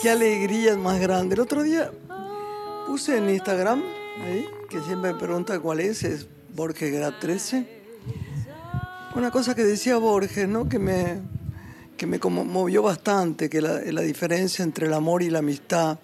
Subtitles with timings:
[0.00, 1.34] Qué alegría más grande.
[1.34, 1.90] El otro día
[2.86, 3.82] puse en Instagram,
[4.70, 7.66] que siempre me pregunta cuál es, es Borges Grad 13.
[9.16, 10.68] Una cosa que decía Borges, ¿no?
[10.68, 11.20] Que me,
[11.96, 15.98] que me conmovió bastante, que la, la diferencia entre el amor y la amistad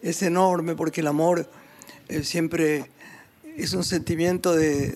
[0.00, 1.50] es enorme, porque el amor
[2.08, 2.88] eh, siempre
[3.56, 4.94] es un sentimiento de,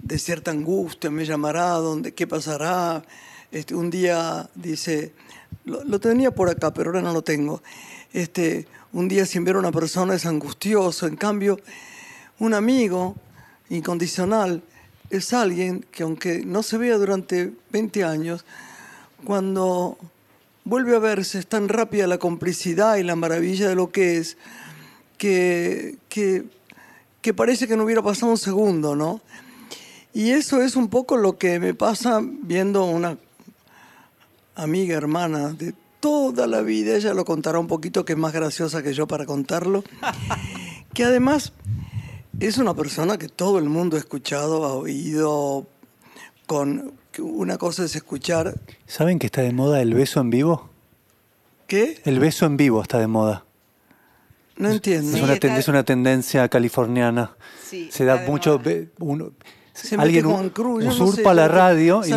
[0.00, 3.02] de cierta angustia, me llamará, ¿dónde, ¿qué pasará?
[3.50, 5.12] Este, un día dice,
[5.64, 7.62] lo, tenía por acá, pero ahora no lo tengo.
[8.12, 11.58] Este, un día sin ver a una persona es angustioso, en cambio,
[12.38, 13.16] un amigo
[13.70, 14.62] incondicional
[15.10, 18.44] es alguien que aunque no se vea durante 20 años,
[19.24, 19.98] cuando
[20.64, 24.36] vuelve a verse es tan rápida la complicidad y la maravilla de lo que es,
[25.18, 26.44] que, que,
[27.20, 29.20] que parece que no hubiera pasado un segundo, ¿no?
[30.14, 33.16] Y eso es un poco lo que me pasa viendo una
[34.54, 38.82] amiga, hermana de toda la vida, ella lo contará un poquito, que es más graciosa
[38.82, 39.84] que yo para contarlo,
[40.94, 41.52] que además
[42.40, 45.66] es una persona que todo el mundo ha escuchado, ha oído,
[46.46, 48.54] con una cosa es escuchar.
[48.86, 50.70] ¿Saben que está de moda el beso en vivo?
[51.66, 52.00] ¿Qué?
[52.04, 53.44] El beso en vivo está de moda.
[54.56, 55.16] No entiendo.
[55.16, 57.36] Es, una, es una tendencia californiana.
[57.64, 58.60] Sí, Se da mucho...
[58.98, 59.32] Uno,
[59.96, 62.12] alguien usurpa la radio y,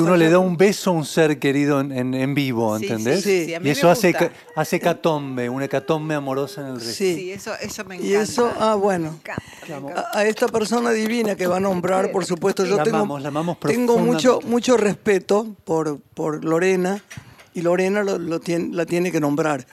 [0.00, 3.24] uno le da un beso a un ser querido en, vivo, ¿entendés?
[3.26, 4.14] y eso hace,
[4.54, 6.92] hace hecatombe, una hecatombe amorosa en el resto.
[6.92, 7.52] Sí, eso,
[7.86, 8.04] me encanta.
[8.04, 9.18] Y eso, ah, bueno,
[10.12, 13.18] A, esta persona divina que va a nombrar, por supuesto, yo tengo,
[13.60, 17.02] tengo mucho, mucho respeto por, por Lorena
[17.54, 19.66] y Lorena lo, tiene, la tiene que nombrar.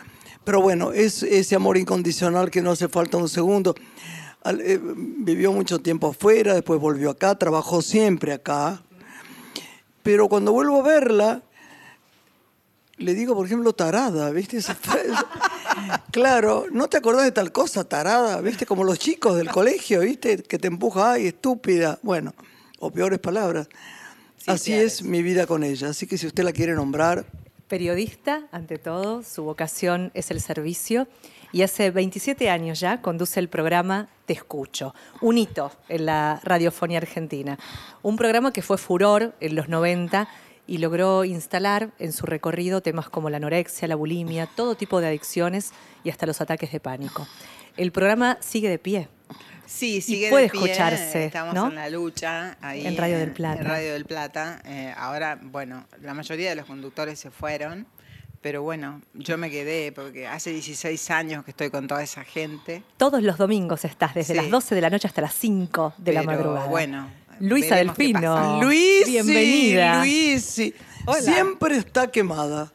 [0.43, 3.75] Pero bueno, es ese amor incondicional que no hace falta un segundo.
[4.45, 8.83] Eh, vivió mucho tiempo afuera, después volvió acá, trabajó siempre acá.
[10.01, 11.43] Pero cuando vuelvo a verla,
[12.97, 14.59] le digo, por ejemplo, tarada, ¿viste?
[16.11, 18.65] claro, no te acordás de tal cosa, tarada, ¿viste?
[18.65, 20.43] Como los chicos del colegio, ¿viste?
[20.43, 21.99] Que te empuja, ay, estúpida.
[22.01, 22.33] Bueno,
[22.79, 23.69] o peores palabras.
[24.45, 25.89] Así es mi vida con ella.
[25.89, 27.25] Así que si usted la quiere nombrar.
[27.73, 31.07] Periodista, ante todo, su vocación es el servicio
[31.51, 36.99] y hace 27 años ya conduce el programa Te Escucho, un hito en la radiofonía
[36.99, 37.57] argentina.
[38.03, 40.27] Un programa que fue furor en los 90
[40.67, 45.07] y logró instalar en su recorrido temas como la anorexia, la bulimia, todo tipo de
[45.07, 45.71] adicciones
[46.03, 47.25] y hasta los ataques de pánico.
[47.75, 49.09] El programa sigue de pie.
[49.65, 50.61] Sí, sigue puede de pie.
[50.63, 51.25] escucharse.
[51.25, 53.61] Estamos en la lucha ahí en Radio del Plata.
[53.61, 54.61] En Radio del Plata.
[54.65, 57.87] Eh, ahora, bueno, la mayoría de los conductores se fueron
[58.43, 62.83] pero bueno, yo me quedé porque hace 16 años que estoy con toda esa gente.
[62.97, 66.23] Todos los domingos estás, desde las 12 de la noche hasta las 5 de la
[66.23, 66.67] madrugada.
[66.67, 67.09] Bueno.
[67.39, 68.61] Luisa Delfino.
[68.61, 69.99] Luis, bienvenida.
[69.99, 70.61] Luis,
[71.21, 72.72] siempre está quemada.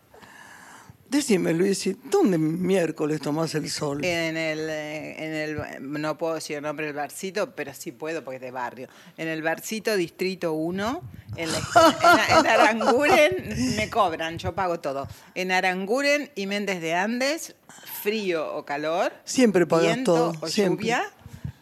[1.11, 4.05] Decime, Luis, ¿dónde miércoles tomás el sol?
[4.05, 8.23] En el, eh, en el, no puedo decir el nombre del barcito, pero sí puedo
[8.23, 8.89] porque es de barrio.
[9.17, 11.03] En el barcito Distrito 1,
[11.37, 15.09] en, en, Aranguren, me cobran, yo pago todo.
[15.35, 17.55] En Aranguren y Méndez de Andes,
[18.03, 19.15] frío o calor.
[19.25, 20.35] Siempre pagas todo.
[20.43, 20.85] O siempre.
[20.85, 21.11] lluvia,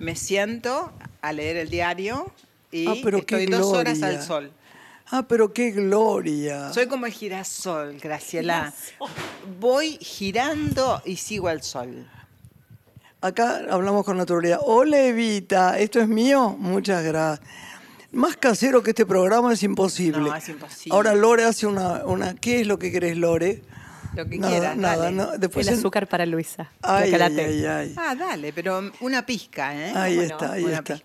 [0.00, 2.32] me siento a leer el diario
[2.72, 4.52] y ah, estoy dos horas al sol.
[5.10, 6.72] Ah, pero qué gloria.
[6.72, 8.72] Soy como el girasol, Graciela.
[9.60, 12.08] Voy girando y sigo al sol.
[13.20, 14.58] Acá hablamos con naturalidad.
[14.62, 16.56] Hola Evita, ¿esto es mío?
[16.58, 17.48] Muchas gracias.
[18.12, 20.20] Más casero que este programa es imposible.
[20.30, 20.94] No, es imposible.
[20.94, 23.62] Ahora Lore hace una, una ¿qué es lo que querés, Lore?
[24.14, 25.36] Lo que nada, Nada, no.
[25.38, 26.70] Después el azúcar para Luisa.
[26.82, 29.92] Ay, ay, ay, Ah, dale, pero una pizca, ¿eh?
[29.94, 30.98] Ahí está, ahí está.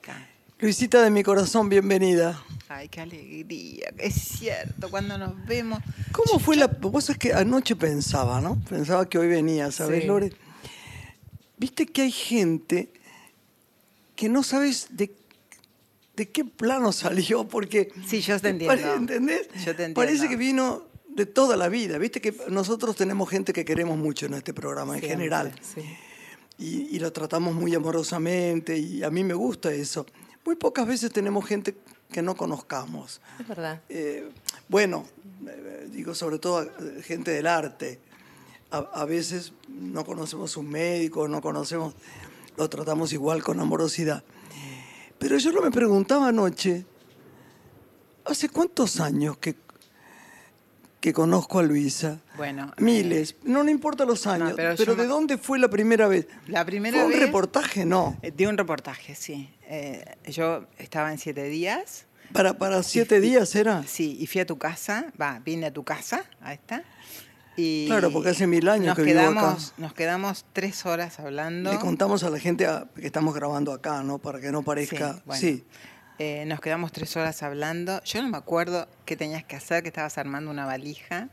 [0.60, 2.42] Luisita de mi corazón, bienvenida.
[2.82, 3.94] Ay, qué alegría.
[4.00, 5.84] Es cierto, cuando nos vemos.
[6.12, 6.66] ¿Cómo fue la.?
[6.66, 8.60] Vos es que anoche pensaba, ¿no?
[8.68, 10.34] Pensaba que hoy venía, ¿sabes, Lore?
[11.58, 12.92] Viste que hay gente
[14.16, 15.14] que no sabes de,
[16.16, 17.94] de qué plano salió, porque.
[18.08, 18.96] Sí, yo te entiendo.
[18.96, 19.48] ¿Entendés?
[19.58, 20.02] Yo te entiendo.
[20.02, 22.00] Parece que vino de toda la vida.
[22.00, 25.54] Viste que nosotros tenemos gente que queremos mucho en este programa en general.
[25.62, 25.84] Sí.
[26.58, 30.08] y, lo tratamos muy amorosamente y a mí me gusta eso.
[30.44, 31.76] Muy pocas veces tenemos gente
[32.12, 33.22] que no conozcamos.
[33.40, 33.82] Es verdad.
[33.90, 34.30] Eh,
[34.68, 35.06] bueno,
[35.48, 36.70] eh, digo sobre todo
[37.04, 38.00] gente del arte.
[38.74, 41.94] A, veces no conocemos un médico, no conocemos,
[42.56, 44.24] lo tratamos igual con amorosidad.
[45.20, 46.86] Pero yo no me preguntaba anoche,
[48.24, 49.58] ¿hace cuántos años que
[51.02, 52.20] que conozco a Luisa.
[52.38, 52.72] Bueno.
[52.78, 53.36] Miles.
[53.44, 54.54] no, no importa los años.
[54.56, 56.28] pero, ¿de dónde fue la primera vez?
[56.48, 57.86] La primera ¿Fue un reportaje?
[57.86, 58.18] No.
[58.22, 59.50] Eh, de un reportaje, sí.
[59.74, 62.06] Eh, yo estaba en siete días.
[62.34, 63.84] ¿Para, para siete días era?
[63.88, 65.06] Sí, y fui a tu casa.
[65.20, 66.84] Va, vine a tu casa, ahí está.
[67.56, 69.74] Y claro, porque hace mil años que quedamos, vivo acá.
[69.78, 71.72] Nos quedamos tres horas hablando.
[71.72, 74.18] Le contamos a la gente que estamos grabando acá, ¿no?
[74.18, 75.22] Para que no parezca...
[75.34, 75.64] sí.
[76.20, 78.04] Eh, nos quedamos tres horas hablando.
[78.04, 81.30] Yo no me acuerdo qué tenías que hacer, que estabas armando una valija.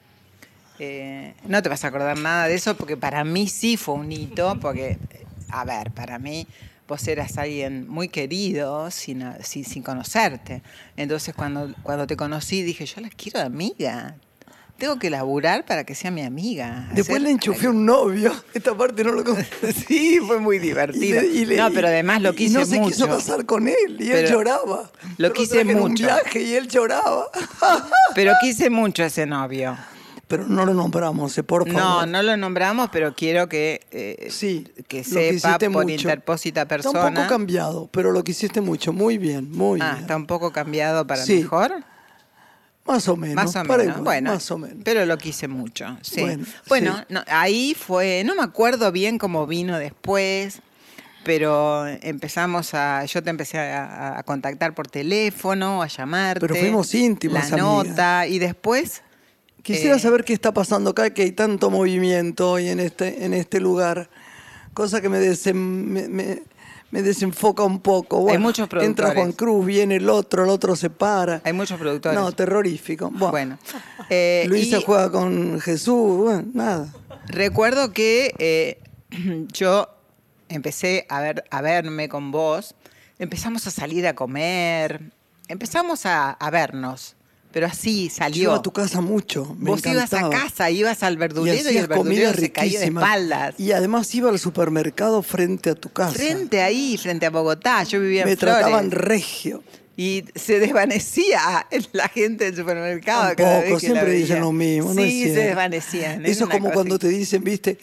[0.79, 4.11] Eh, no te vas a acordar nada de eso porque para mí sí fue un
[4.11, 4.97] hito, porque,
[5.51, 6.47] a ver, para mí
[6.89, 10.63] vos eras alguien muy querido sin, sin, conocerte.
[10.97, 14.17] Entonces cuando, cuando te conocí dije, yo la quiero de amiga,
[14.79, 16.89] tengo que laburar para que sea mi amiga.
[16.95, 18.33] Después le enchufé un novio.
[18.55, 19.25] Esta parte no lo
[19.87, 21.21] Sí, fue muy divertido.
[21.57, 22.77] no, pero además lo quise mucho.
[22.77, 24.91] no se quiso casar con él y él lloraba.
[25.19, 25.85] Lo quise mucho.
[25.85, 27.29] un viaje y él lloraba.
[28.15, 29.77] pero quise mucho ese novio.
[30.29, 31.83] Pero no lo nombramos, eh, por favor.
[31.83, 36.99] No, no lo nombramos, pero quiero que, eh, sí, que sepa por interpósita persona.
[36.99, 38.93] Está un poco cambiado, pero lo quisiste mucho.
[38.93, 40.03] Muy bien, muy ah, bien.
[40.03, 41.83] está un poco cambiado para mejor.
[42.85, 43.37] Más o menos.
[43.37, 44.01] Más o menos.
[44.03, 44.79] bueno, más o menos.
[44.85, 45.97] Pero lo quise mucho.
[46.03, 46.25] Sí.
[46.69, 50.61] Bueno, ahí fue, no me acuerdo bien cómo vino después,
[51.25, 56.41] pero empezamos a, yo te empecé a, contactar por teléfono, a llamarte.
[56.41, 57.51] Pero fuimos íntimos.
[57.51, 59.03] La nota y después.
[59.75, 63.35] Quisiera eh, saber qué está pasando acá, que hay tanto movimiento hoy en este, en
[63.35, 64.11] este lugar.
[64.75, 66.43] Cosa que me, me
[66.91, 68.31] me desenfoca un poco.
[68.31, 68.89] Hay muchos productores.
[68.89, 71.41] Entra Juan Cruz, viene el otro, el otro se para.
[71.45, 72.19] Hay muchos productores.
[72.19, 73.11] No, terrorífico.
[73.11, 73.59] Bueno.
[74.09, 76.93] Eh, Luisa juega con Jesús, bueno, nada.
[77.27, 78.81] Recuerdo que eh,
[79.53, 79.89] yo
[80.49, 82.75] empecé a, ver, a verme con vos,
[83.19, 85.13] empezamos a salir a comer,
[85.49, 87.17] empezamos a, a vernos.
[87.53, 88.37] Pero así salió.
[88.37, 89.57] Yo iba a tu casa mucho.
[89.59, 93.55] Me Vos ibas a casa, ibas al verdulero y, el verdulero se caía de espaldas.
[93.59, 96.13] Y además iba al supermercado frente a tu casa.
[96.13, 97.85] Frente ahí, frente a Bogotá.
[97.85, 99.63] Yo vivía en Me trataban regio.
[99.97, 103.35] Y se desvanecía la gente del supermercado.
[103.35, 104.95] Tampoco, siempre dicen lo mismo.
[104.95, 106.25] Sí, se desvanecían.
[106.25, 107.79] Eso es como cuando te dicen, viste,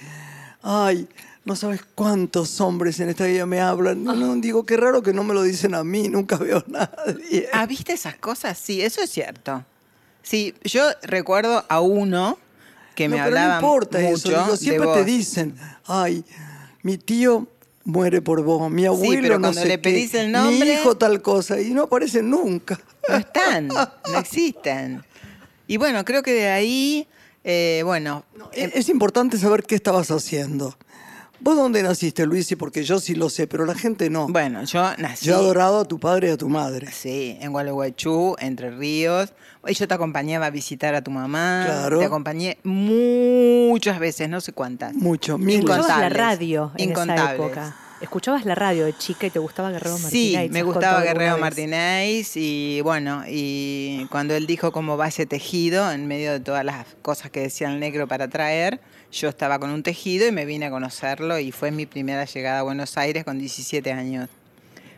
[0.61, 1.07] ay,
[1.45, 4.03] no sabes cuántos hombres en esta vida me hablan.
[4.03, 6.65] No, no, digo, qué raro que no me lo dicen a mí, nunca veo a
[6.67, 7.47] nadie.
[7.53, 8.57] ¿Ah, viste esas cosas?
[8.57, 9.63] Sí, eso es cierto.
[10.23, 12.39] Sí, yo recuerdo a uno
[12.95, 15.55] que me hablaba no importa eso, siempre te dicen,
[15.85, 16.25] ay,
[16.81, 17.47] mi tío
[17.83, 21.61] muere por vos, mi abuelo pero cuando le pedís el nombre, mi hijo tal cosa,
[21.61, 22.79] y no aparecen nunca.
[23.07, 25.03] No están, no existen.
[25.67, 27.07] Y bueno, creo que de ahí,
[27.43, 28.25] eh, bueno...
[28.53, 30.75] es importante saber qué estabas haciendo.
[31.39, 32.53] ¿Vos dónde naciste, Luis?
[32.57, 34.27] Porque yo sí lo sé, pero la gente no.
[34.27, 35.25] Bueno, yo nací.
[35.25, 36.91] Yo he adorado a tu padre y a tu madre.
[36.91, 39.33] Sí, en Gualeguaychú, Entre Ríos.
[39.67, 41.63] Y yo te acompañaba a visitar a tu mamá.
[41.65, 41.99] Claro.
[41.99, 44.93] Te acompañé muchas veces, no sé cuántas.
[44.93, 47.75] Mucho, mil Escuchabas la radio en esa época.
[48.01, 50.43] Escuchabas la radio de chica y te gustaba Guerrero Martínez.
[50.43, 55.89] Sí, me gustaba Guerrero Martínez y bueno, y cuando él dijo cómo va ese tejido,
[55.91, 58.81] en medio de todas las cosas que decía el negro para traer,
[59.11, 62.59] yo estaba con un tejido y me vine a conocerlo y fue mi primera llegada
[62.59, 64.29] a Buenos Aires con 17 años.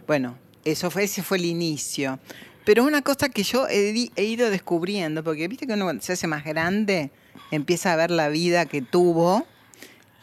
[0.07, 0.35] Bueno,
[0.65, 2.19] eso fue, ese fue el inicio.
[2.65, 6.27] Pero una cosa que yo he, ido descubriendo, porque viste que uno cuando se hace
[6.27, 7.11] más grande
[7.51, 9.45] empieza a ver la vida que tuvo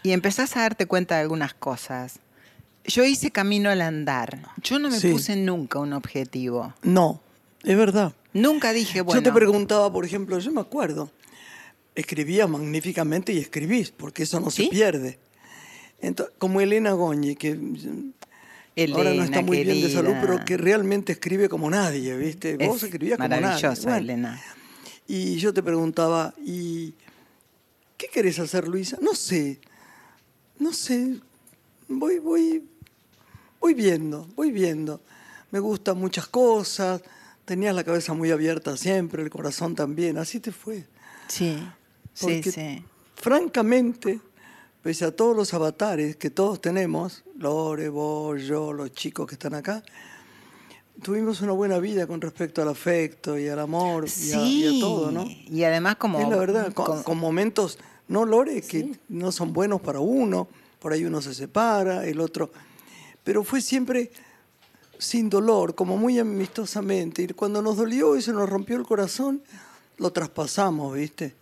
[0.03, 2.19] y empezás a darte cuenta de algunas cosas.
[2.85, 4.41] Yo hice camino al andar.
[4.63, 6.75] Yo no me puse nunca un objetivo.
[6.83, 7.23] No,
[7.63, 8.13] es verdad.
[8.35, 9.23] Nunca dije, bueno.
[9.23, 11.11] Yo te preguntaba, por ejemplo, yo me acuerdo,
[11.95, 15.19] escribía magníficamente y escribís, porque eso no se pierde.
[16.39, 17.59] como Elena Goñi, que
[18.93, 22.57] ahora no está muy bien de salud, pero que realmente escribe como nadie, ¿viste?
[22.57, 23.69] Vos escribías como nadie.
[23.99, 24.43] Elena.
[25.07, 26.95] Y yo te preguntaba, ¿y
[27.97, 28.99] qué querés hacer, Luisa?
[29.01, 29.61] No sé,
[30.59, 31.19] no sé,
[31.89, 32.65] voy, voy,
[33.61, 35.01] voy viendo, voy viendo.
[35.51, 37.03] Me gustan muchas cosas,
[37.45, 40.85] tenías la cabeza muy abierta siempre, el corazón también, así te fue.
[41.29, 41.57] Sí
[42.15, 42.85] sí, sí.
[43.15, 44.21] francamente,
[44.83, 49.55] pese a todos los avatares que todos tenemos, Lore, vos, yo, los chicos que están
[49.55, 49.83] acá,
[51.03, 54.33] tuvimos una buena vida con respecto al afecto y al amor y,
[54.67, 55.25] a, todo, ¿no?
[55.27, 56.21] Y además como...
[56.21, 57.79] Es la verdad, con, momentos,
[58.09, 62.51] no Lore, que no son buenos para uno, por ahí uno se separa, el otro.
[63.25, 64.11] Pero fue siempre
[64.99, 67.23] sin dolor, como muy amistosamente.
[67.23, 69.43] Y cuando nos dolió y se nos rompió el corazón,
[69.99, 71.35] lo traspasamos, ¿viste?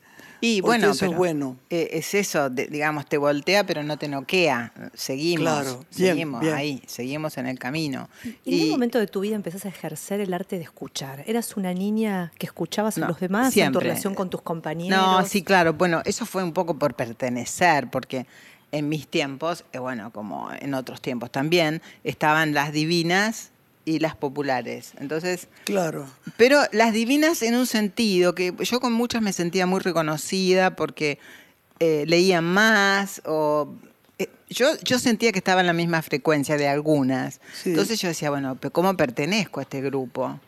[0.44, 1.56] Y bueno, eso es bueno.
[1.70, 4.72] Eh, es eso, digamos, te voltea pero no te noquea.
[4.92, 8.10] Seguimos, seguimos ahí, seguimos en el camino.
[8.44, 11.22] ¿Y en qué momento de tu vida empezás a ejercer el arte de escuchar?
[11.28, 14.98] ¿Eras una niña que escuchabas a los demás en tu relación con tus compañeros?
[14.98, 15.74] No, sí, claro.
[15.74, 18.26] Bueno, eso fue un poco por pertenecer, porque
[18.72, 23.52] en mis tiempos, eh, bueno, como en otros tiempos también, estaban las divinas
[23.84, 24.92] y las populares.
[24.98, 26.06] Entonces, claro.
[26.36, 31.18] Pero las divinas en un sentido que yo con muchas me sentía muy reconocida porque
[31.80, 33.74] eh, leían más o
[34.18, 37.40] eh, yo, yo sentía que estaba en la misma frecuencia de algunas.
[37.64, 40.38] Entonces yo decía, bueno, pero ¿cómo pertenezco a este grupo?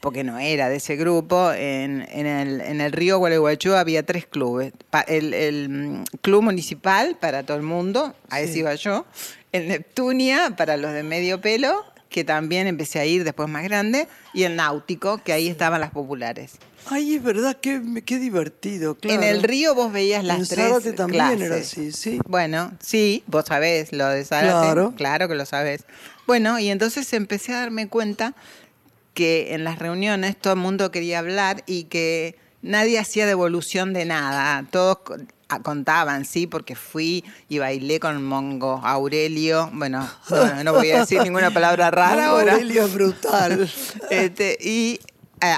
[0.00, 1.52] Porque no era de ese grupo.
[1.52, 4.72] En, en, el, en el río Gualeguaychú había tres clubes.
[5.08, 8.58] el, el, mm, club municipal para todo el mundo, ahí sí.
[8.58, 9.06] iba yo.
[9.52, 11.84] El Neptunia para los de medio pelo
[12.16, 15.90] que también empecé a ir después más grande, y el náutico, que ahí estaban las
[15.90, 16.52] populares.
[16.86, 19.22] Ay, es verdad, qué, qué divertido, claro.
[19.22, 22.18] En el río vos veías las en tres Zárate también era así, sí.
[22.26, 24.48] Bueno, sí, vos sabés lo de Zárate.
[24.48, 24.94] Claro.
[24.96, 25.84] Claro que lo sabés.
[26.26, 28.34] Bueno, y entonces empecé a darme cuenta
[29.12, 34.04] que en las reuniones todo el mundo quería hablar y que nadie hacía devolución de
[34.04, 34.64] nada.
[34.70, 34.98] Todos
[35.62, 39.70] contaban, sí, porque fui y bailé con Mongo Aurelio.
[39.72, 40.08] Bueno,
[40.64, 42.54] no, voy a decir ninguna palabra rara ahora.
[42.54, 43.70] Aurelio es brutal.
[44.10, 45.00] Este, y
[45.40, 45.54] eh,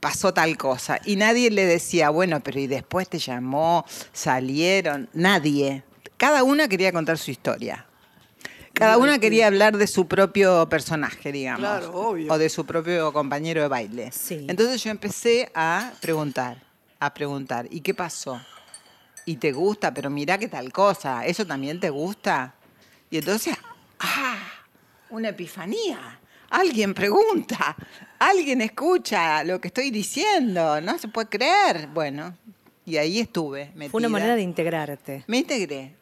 [0.00, 1.00] pasó tal cosa.
[1.04, 5.08] Y nadie le decía, bueno, pero y después te llamó, salieron.
[5.12, 5.84] Nadie.
[6.16, 7.86] Cada una quería contar su historia.
[8.80, 11.60] Cada una quería hablar de su propio personaje, digamos.
[11.60, 12.32] Claro, obvio.
[12.32, 14.10] O de su propio compañero de baile.
[14.10, 14.46] Sí.
[14.48, 16.62] Entonces yo empecé a preguntar,
[16.98, 17.68] a preguntar.
[17.70, 18.40] ¿Y qué pasó?
[19.24, 22.54] y te gusta, pero mira qué tal cosa, ¿eso también te gusta?
[23.10, 23.56] Y entonces,
[24.00, 24.38] ¡ah!
[25.10, 26.18] Una epifanía.
[26.50, 27.76] Alguien pregunta,
[28.18, 31.88] alguien escucha lo que estoy diciendo, no se puede creer.
[31.94, 32.36] Bueno,
[32.84, 33.72] y ahí estuve.
[33.88, 35.24] Fue una manera de integrarte.
[35.28, 35.94] Me integré.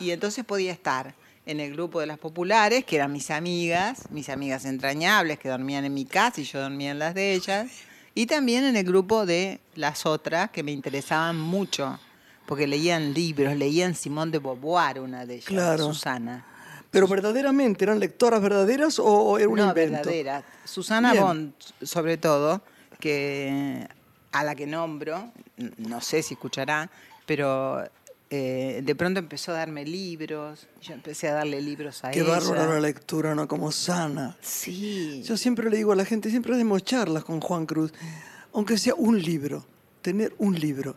[0.00, 1.14] Y entonces podía estar
[1.46, 5.84] en el grupo de las populares, que eran mis amigas, mis amigas entrañables, que dormían
[5.84, 7.70] en mi casa y yo dormía en las de ellas.
[8.14, 11.98] Y también en el grupo de las otras, que me interesaban mucho
[12.46, 16.44] porque leían libros, leían Simón de Beauvoir, una de ellas, Susana.
[16.90, 19.96] ¿Pero verdaderamente eran lectoras verdaderas o, era un no, invento?
[19.96, 20.44] verdaderas.
[20.64, 22.60] Susana Bond, sobre todo,
[23.00, 23.88] que
[24.32, 25.32] a la que nombro,
[25.78, 26.90] no sé si escuchará,
[27.24, 27.82] pero
[28.34, 32.40] eh, de pronto empezó a darme libros, yo empecé a darle libros a Qué ella.
[32.40, 33.46] Qué bárbaro la lectura, ¿no?
[33.46, 34.38] Como sana.
[34.40, 35.22] Sí.
[35.22, 37.92] Yo siempre le digo a la gente, siempre hacemos charlas con Juan Cruz,
[38.54, 39.66] aunque sea un libro,
[40.00, 40.96] tener un libro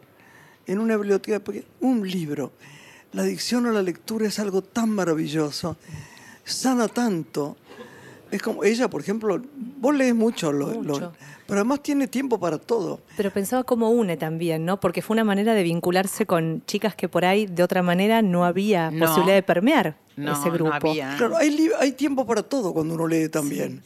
[0.65, 2.53] en una biblioteca, porque un libro,
[3.11, 5.75] la adicción a la lectura es algo tan maravilloso,
[6.45, 7.57] sana tanto.
[8.35, 9.41] Es como ella, por ejemplo,
[9.79, 10.67] vos lees mucho, lo,
[11.47, 12.99] pero además tiene tiempo para todo.
[13.15, 14.77] Pero pensaba como une también, ¿no?
[14.77, 18.43] Porque fue una manera de vincularse con chicas que por ahí de otra manera no
[18.43, 20.69] había posibilidad de permear ese grupo.
[20.69, 21.15] No había.
[21.15, 23.81] Claro, hay, hay, tiempo para todo cuando uno lee también.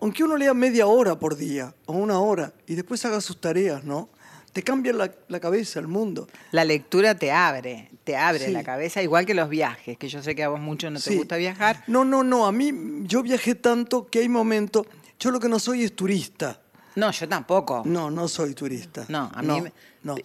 [0.00, 3.84] Aunque uno lea media hora por día o una hora y después haga sus tareas,
[3.84, 4.08] ¿no?
[4.52, 6.28] Te cambia la, cabeza, el mundo.
[6.50, 10.34] La lectura te abre, te abre la cabeza, igual que los viajes, que yo sé
[10.34, 11.82] que a vos mucho no te gusta viajar.
[11.86, 12.72] No, no, no, a mí
[13.04, 14.86] yo viajé tanto que hay momentos,
[15.18, 16.60] yo lo que no soy es turista.
[16.94, 17.82] No, yo tampoco.
[17.86, 19.06] No, no soy turista.
[19.08, 19.62] No, a mí
[20.02, 20.16] no,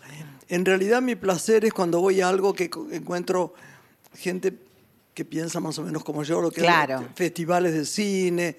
[0.50, 3.54] En realidad mi placer es cuando voy a algo que encuentro
[4.14, 4.54] gente
[5.14, 7.08] que piensa más o menos como yo, lo que claro.
[7.16, 8.58] festivales de cine,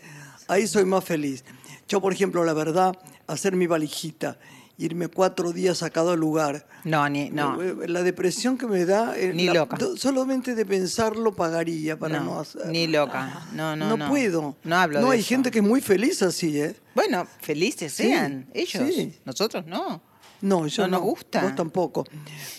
[0.48, 1.44] ahí soy más feliz.
[1.86, 4.38] Yo, por ejemplo, la verdad, hacer mi valijita
[4.78, 6.66] irme cuatro días a cada lugar.
[6.84, 7.60] No, ni, no.
[7.60, 9.18] Eh, eh, la depresión que me da.
[9.18, 9.76] Eh, ni loca.
[9.96, 12.66] Solamente de pensarlo pagaría para no, hacer.
[12.66, 13.46] Ni loca.
[13.52, 14.08] No, no, no.
[14.08, 14.56] puedo.
[14.62, 16.76] No hablo No, hay gente que es muy feliz así, ¿eh?
[16.94, 18.82] Bueno, felices sean ellos.
[19.24, 20.00] Nosotros no.
[20.40, 21.42] No, yo no, nos gusta.
[21.42, 22.04] Vos tampoco.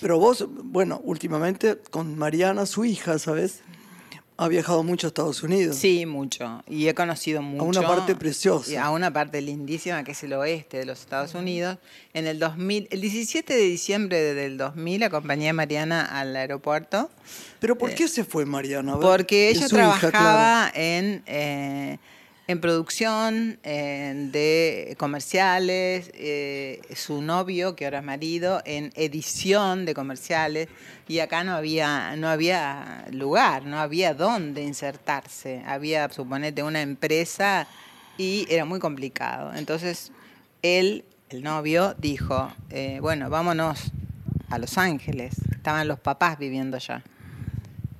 [0.01, 3.61] Pero vos, bueno, últimamente con Mariana, su hija, ¿sabes?
[4.41, 5.75] Ha viajado mucho a Estados Unidos.
[5.75, 6.63] Sí, mucho.
[6.65, 7.61] Y he conocido mucho.
[7.61, 8.81] A una parte preciosa.
[8.81, 11.77] A una parte lindísima que es el oeste de los Estados Unidos.
[12.13, 17.09] En el 2000, el 17 de diciembre del 2000 acompañé a Mariana al aeropuerto.
[17.59, 18.97] ¿Pero por qué se fue Mariana?
[18.97, 21.21] Porque ella trabajaba en...
[21.25, 21.97] Eh,
[22.49, 30.67] en producción de comerciales, eh, su novio, que ahora es marido, en edición de comerciales,
[31.07, 35.61] y acá no había, no había lugar, no había dónde insertarse.
[35.67, 37.67] Había, suponete, una empresa
[38.17, 39.53] y era muy complicado.
[39.53, 40.11] Entonces,
[40.63, 43.91] él, el novio, dijo, eh, bueno, vámonos
[44.49, 45.35] a Los Ángeles.
[45.51, 47.03] Estaban los papás viviendo allá.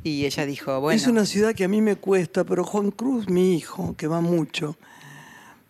[0.10, 0.96] Y ella dijo, bueno.
[0.96, 4.22] Es una ciudad que a mí me cuesta, pero Juan Cruz, mi hijo, que va
[4.22, 4.78] mucho,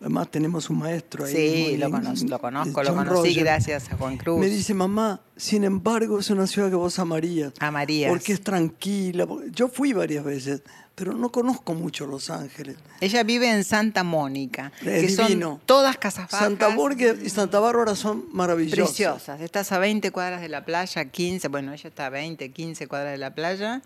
[0.00, 1.34] Además tenemos un maestro ahí.
[1.34, 4.40] Sí, lo, conozco, lo conozco, lo conocí gracias a Juan Cruz.
[4.40, 7.52] Me dice, mamá, sin embargo es una ciudad que vos amarías.
[7.58, 8.08] Amarías.
[8.08, 9.28] Porque es tranquila.
[9.52, 10.62] Yo fui varias veces,
[10.94, 12.76] pero no conozco mucho Los Ángeles.
[13.02, 16.46] Ella vive en Santa Mónica, que son todas casas bajas.
[16.46, 18.78] Santa Mónica y Santa Bárbara son maravillosas.
[18.78, 19.42] Preciosas.
[19.42, 23.12] Estás a 20 cuadras de la playa, 15, bueno, ella está a 20, 15 cuadras
[23.12, 23.82] de la playa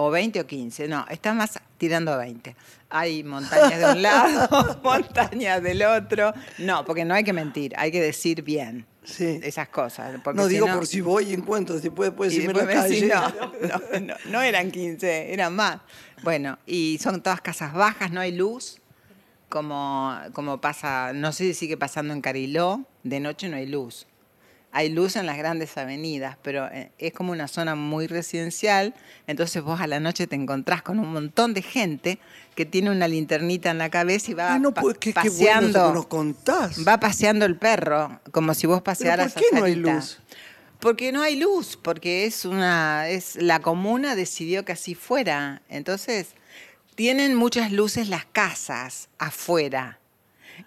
[0.00, 2.54] o 20 o 15, no, está más tirando a 20.
[2.88, 6.32] Hay montañas de un lado, montañas del otro.
[6.58, 8.86] No, porque no hay que mentir, hay que decir bien.
[9.02, 9.40] Sí.
[9.42, 10.20] Esas cosas.
[10.34, 13.06] no digo por si voy y encuentro, si puede, puede decirme la calle.
[13.08, 15.80] no, no, no, eran 15, eran más.
[16.22, 18.80] Bueno, y son todas casas bajas, no hay luz,
[19.48, 24.06] como, como pasa, no sé si sigue pasando en Cariló, de noche no hay luz
[24.72, 28.94] hay luz en las grandes avenidas, pero eh, es como una zona muy residencial,
[29.26, 32.18] entonces vos a la noche te encontrás con un montón de gente
[32.54, 34.60] que tiene una linternita en la cabeza y va
[35.14, 35.92] paseando.
[35.92, 36.86] nos contás.
[36.86, 40.18] Va paseando el perro, como si vos pasearas ¿Por qué no hay luz?
[40.80, 45.62] Porque no hay luz, porque es una, es la comuna decidió que así fuera.
[45.68, 46.34] Entonces,
[46.94, 49.98] tienen muchas luces las casas afuera.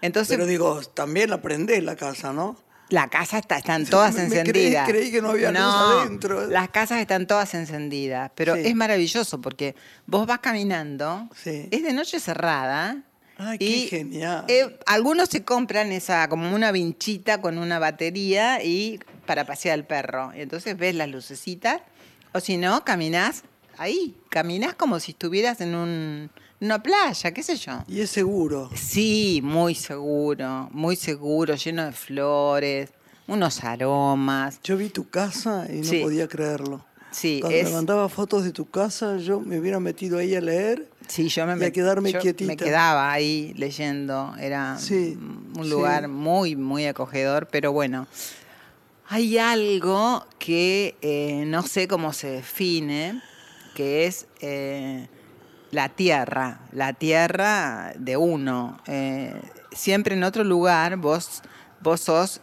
[0.00, 2.58] Entonces, Pero digo, también la prendés la casa, ¿no?
[2.92, 4.86] La casa está, están todas encendidas.
[4.86, 6.46] Creí, que no había luz adentro.
[6.46, 9.74] Las casas están todas encendidas, pero es maravilloso porque
[10.06, 13.02] vos vas caminando, es de noche cerrada.
[13.38, 14.44] Ay, qué genial.
[14.46, 19.86] Eh, algunos se compran esa como una vinchita con una batería y para pasear al
[19.86, 20.30] perro.
[20.34, 21.80] Entonces ves las lucecitas,
[22.32, 23.42] o si no, caminás
[23.78, 26.30] ahí, caminás como si estuvieras en un
[26.62, 27.72] una playa, qué sé yo.
[27.88, 28.70] ¿Y es seguro?
[28.74, 32.90] Sí, muy seguro, muy seguro, lleno de flores,
[33.26, 34.60] unos aromas.
[34.62, 36.84] Yo vi tu casa y no podía creerlo.
[37.10, 40.88] Sí, Cuando me mandaba fotos de tu casa, yo me hubiera metido ahí a leer
[41.08, 42.48] sí, yo me y a quedarme quietita.
[42.48, 48.06] Me quedaba ahí leyendo, era un lugar muy, muy acogedor, pero bueno,
[49.08, 53.20] hay algo que eh, no sé cómo se define,
[53.74, 54.26] que es...
[54.40, 55.08] Eh,
[55.72, 58.78] la tierra, la tierra de uno.
[58.86, 59.34] Eh,
[59.72, 61.42] siempre en otro lugar vos,
[61.80, 62.40] vos sos,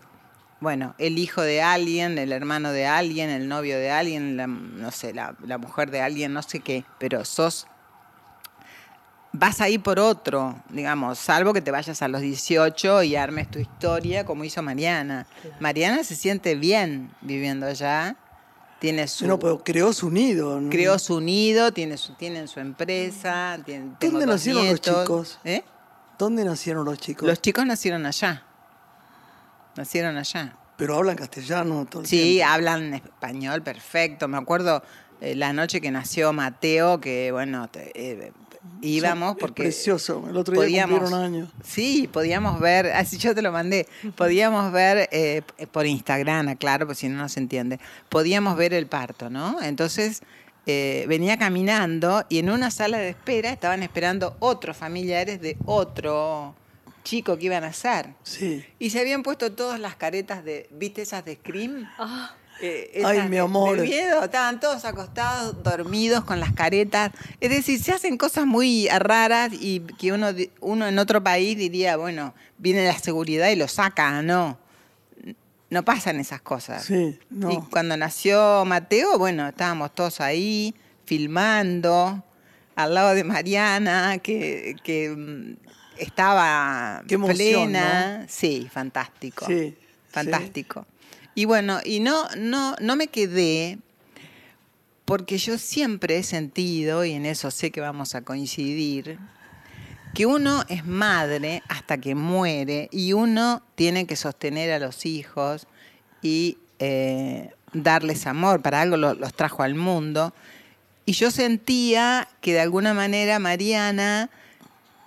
[0.60, 5.14] bueno, el hijo de alguien, el hermano de alguien, el novio de alguien, no sé,
[5.14, 7.68] la, mujer de alguien, no sé qué, pero sos
[9.32, 13.60] vas ahí por otro, digamos, salvo que te vayas a los 18 y armes tu
[13.60, 15.28] historia como hizo Mariana.
[15.60, 18.16] Mariana se siente bien viviendo allá
[18.80, 20.62] tiene su, no, pero creó su nido.
[20.70, 23.58] Creó su nido, tiene su, tienen su empresa.
[24.00, 25.40] ¿Dónde nacieron los chicos?
[25.44, 25.64] ¿Eh?
[26.18, 27.28] ¿Dónde nacieron los chicos?
[27.28, 28.44] Los chicos nacieron allá.
[29.76, 30.58] Nacieron allá.
[30.78, 34.30] Pero hablan castellano todo el Sí, hablan español perfecto.
[34.30, 34.82] Me acuerdo
[35.20, 38.32] eh, la noche que nació Mateo, que bueno, eh,
[38.82, 40.26] íbamos porque precioso.
[40.30, 45.10] El otro día podíamos, años sí podíamos ver así yo te lo mandé podíamos ver
[45.12, 45.42] eh,
[45.72, 50.22] por Instagram claro pues si no no se entiende podíamos ver el parto no entonces
[50.66, 56.56] eh, venía caminando y en una sala de espera estaban esperando otros familiares de otro
[57.04, 58.66] chico que iban a nacer sí.
[58.78, 62.36] Y se habían puesto todas las caretas de viste esas de Scream ah.
[62.62, 63.80] Eh, Ay, mi amor.
[63.80, 67.12] miedo, estaban todos acostados, dormidos, con las caretas.
[67.40, 70.28] Es decir, se hacen cosas muy raras y que uno,
[70.60, 74.58] uno en otro país diría, bueno, viene la seguridad y lo saca, no.
[75.70, 76.84] No pasan esas cosas.
[76.84, 80.74] Sí, Y cuando nació Mateo, bueno, estábamos todos ahí,
[81.06, 82.24] filmando,
[82.76, 85.58] al lado de Mariana, que, que mm,
[85.98, 88.26] estaba plena.
[88.28, 89.46] Sí, fantástico.
[89.46, 89.76] Sí.
[90.10, 90.86] Fantástico.
[91.36, 93.80] Y bueno, y no, no, no me quedé
[95.10, 99.18] porque yo siempre he sentido, y en eso sé que vamos a coincidir,
[100.14, 105.66] que uno es madre hasta que muere y uno tiene que sostener a los hijos
[106.22, 110.32] y eh, darles amor, para algo los, trajo al mundo.
[111.08, 114.30] Y yo sentía que de alguna manera Mariana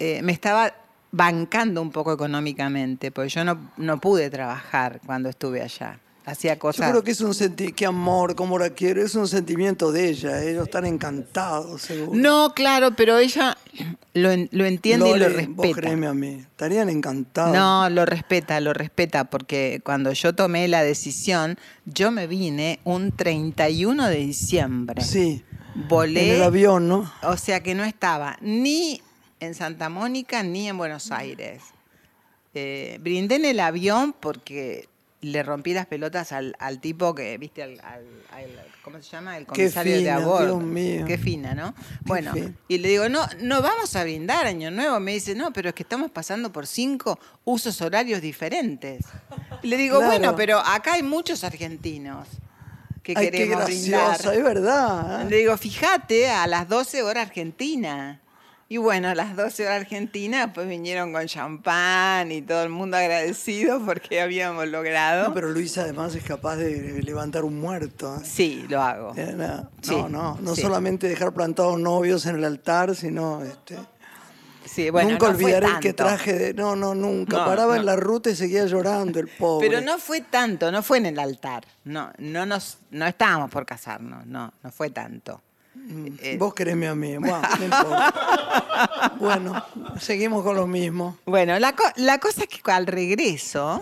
[0.01, 0.75] eh, me estaba
[1.13, 6.87] bancando un poco económicamente, porque yo no, no pude trabajar cuando estuve allá hacía cosas.
[6.87, 10.09] Yo creo que es un sentimiento, qué amor, cómo la quiero, es un sentimiento de
[10.11, 12.19] ella, ellos están encantados, seguro.
[12.19, 13.57] No, claro, pero ella
[14.15, 15.53] lo, entiende y lo respeta.
[15.55, 17.55] Vos créeme a mí, estarían encantados.
[17.55, 23.13] No, lo respeta, lo respeta, porque cuando yo tomé la decisión, yo me vine un
[23.13, 25.03] 31 de diciembre.
[25.03, 25.45] Sí.
[25.75, 26.29] Volé.
[26.31, 27.11] En el avión, ¿no?
[27.23, 29.01] O sea que no estaba ni
[29.41, 31.63] en Santa Mónica ni en Buenos Aires.
[32.55, 34.89] Eh, brindé en el avión porque
[35.23, 37.81] le rompí las pelotas al, tipo que, viste, al,
[38.83, 39.39] ¿cómo se llama?
[39.39, 40.61] El comisario de aborto.
[41.07, 41.75] Qué fina, ¿no?
[42.03, 42.33] bueno,
[42.67, 44.99] y le digo, no, no vamos a brindar Año Nuevo.
[44.99, 49.05] Me dice, no, pero es que estamos pasando por cinco usos horarios diferentes.
[49.63, 52.27] Y le digo, bueno, pero acá hay muchos argentinos
[53.05, 54.21] que Ay, queremos qué brindar.
[54.21, 55.23] es verdad.
[55.23, 55.31] ¿eh?
[55.31, 58.21] Le digo, fíjate, a las 12 horas Argentina.
[58.73, 62.97] Y bueno, a las 12 horas Argentina, pues vinieron con champán y todo el mundo
[62.97, 65.29] agradecido porque habíamos logrado.
[65.29, 68.17] No, pero Luisa además es capaz de levantar un muerto.
[68.17, 68.25] ¿eh?
[68.25, 69.13] Sí, lo hago.
[69.15, 73.77] Eh, no, no, no, solamente dejar plantados novios en el altar, sino este.
[74.65, 76.55] Sí, bueno, nunca olvidaré el que traje de.
[76.55, 77.45] No, no, nunca.
[77.45, 79.69] Paraba en la ruta y seguía llorando el pobre.
[79.69, 81.67] Pero no fue tanto, no fue en el altar.
[81.85, 85.43] No, no nos, no estábamos por casarnos, no, no fue tanto.
[85.85, 87.17] Mm, eh, vos quereme a mí.
[89.19, 89.65] Bueno,
[90.01, 91.19] seguimos con lo mismo.
[91.27, 93.81] Bueno, la, cosa es que al regreso,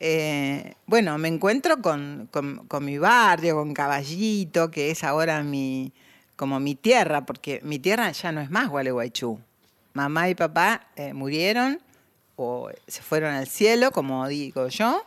[0.00, 2.28] eh, bueno, me encuentro con,
[2.80, 5.92] mi barrio, con Caballito, que es ahora mi,
[6.36, 9.38] como mi tierra, porque mi tierra ya no es más Gualeguaychú.
[9.94, 11.80] Mamá y papá eh, murieron
[12.36, 15.02] o se fueron al cielo, como digo yo,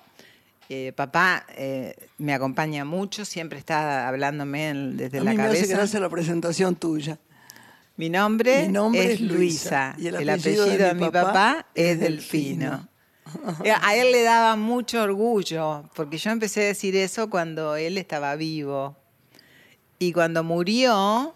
[0.71, 5.75] eh, papá eh, me acompaña mucho, siempre está hablándome desde la cabeza.
[5.75, 7.17] Me hace la presentación tuya.
[7.97, 12.88] Mi nombre, es Luisa, y el apellido, de, mi papá, es Delfino.
[13.63, 17.97] Eh, a él le daba mucho orgullo, porque yo empecé a decir eso cuando él
[17.97, 18.95] estaba vivo.
[19.97, 21.36] Y cuando murió,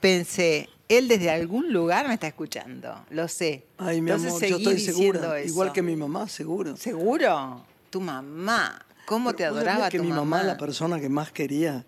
[0.00, 3.66] pensé, él desde algún lugar me está escuchando, lo sé.
[3.78, 6.76] Ay, mi amor, yo estoy segura, igual que mi mamá, seguro.
[6.76, 7.73] ¿Seguro?
[7.94, 8.84] Tu mamá.
[9.06, 10.42] ¿Cómo te adoraba que mi mamá?
[10.42, 11.86] la persona que más quería,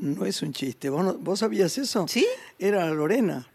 [0.00, 0.88] no es un chiste.
[0.88, 2.08] ¿Vos, sabías eso?
[2.08, 2.26] ¿Sí?
[2.58, 3.46] Era Lorena.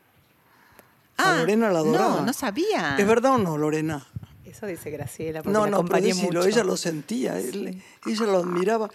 [1.17, 2.17] Ah, Lorena la adoraba.
[2.17, 2.97] No, no sabía.
[2.99, 4.05] ¿Es verdad o no, Lorena?
[4.43, 5.41] Eso dice Graciela.
[5.43, 8.91] No, no, pero ella lo sentía, ella lo admiraba.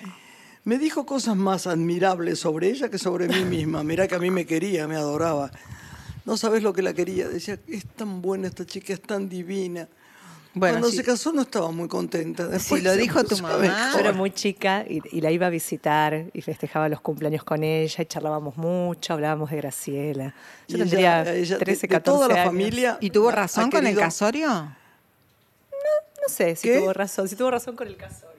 [0.63, 3.83] Me dijo cosas más admirables sobre ella que sobre mí misma.
[3.83, 5.51] Mirá que a mí me quería, me adoraba.
[6.25, 7.29] No sabes lo que la quería.
[7.29, 9.89] Decía, es tan buena esta chica, es tan divina.
[10.53, 12.49] Bueno, Cuando se casó no estaba muy contenta.
[12.49, 13.93] Después lo dijo tu mamá.
[13.93, 18.03] Yo era muy chica y, la iba a visitar y festejaba los cumpleaños con ella
[18.03, 20.35] y charlábamos mucho, hablábamos de Graciela.
[20.67, 22.99] Yo tendría 13, 14 de toda la familia.
[23.01, 24.49] ¿Y tuvo razón con el casorio?
[24.49, 24.73] No,
[25.71, 27.29] no sé si tuvo razón.
[27.29, 28.30] Si tuvo razón con el casorio.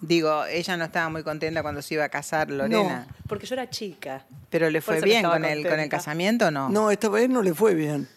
[0.00, 3.06] Digo, ella no estaba muy contenta cuando se iba a casar Lorena.
[3.08, 4.24] No, porque yo era chica.
[4.48, 6.68] ¿Pero le fue bien con el, con el casamiento o no?
[6.68, 8.08] No, esta vez no le fue bien.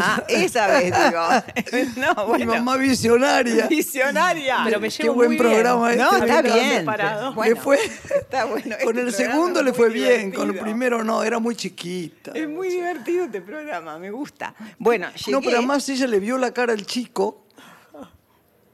[0.00, 1.90] ah, esa vez, digo.
[1.96, 2.46] no, bueno.
[2.46, 3.66] Mi mamá visionaria.
[3.66, 4.60] Visionaria.
[4.64, 6.02] Pero me llevo Qué buen programa este.
[6.02, 6.86] No, está bien.
[6.86, 8.76] le fue, está bueno.
[8.82, 12.32] Con el segundo le fue bien, con el primero no, era muy chiquita.
[12.34, 14.54] Es muy divertido este programa, me gusta.
[14.78, 15.32] Bueno, llegué...
[15.32, 17.47] No, pero además ella le vio la cara al chico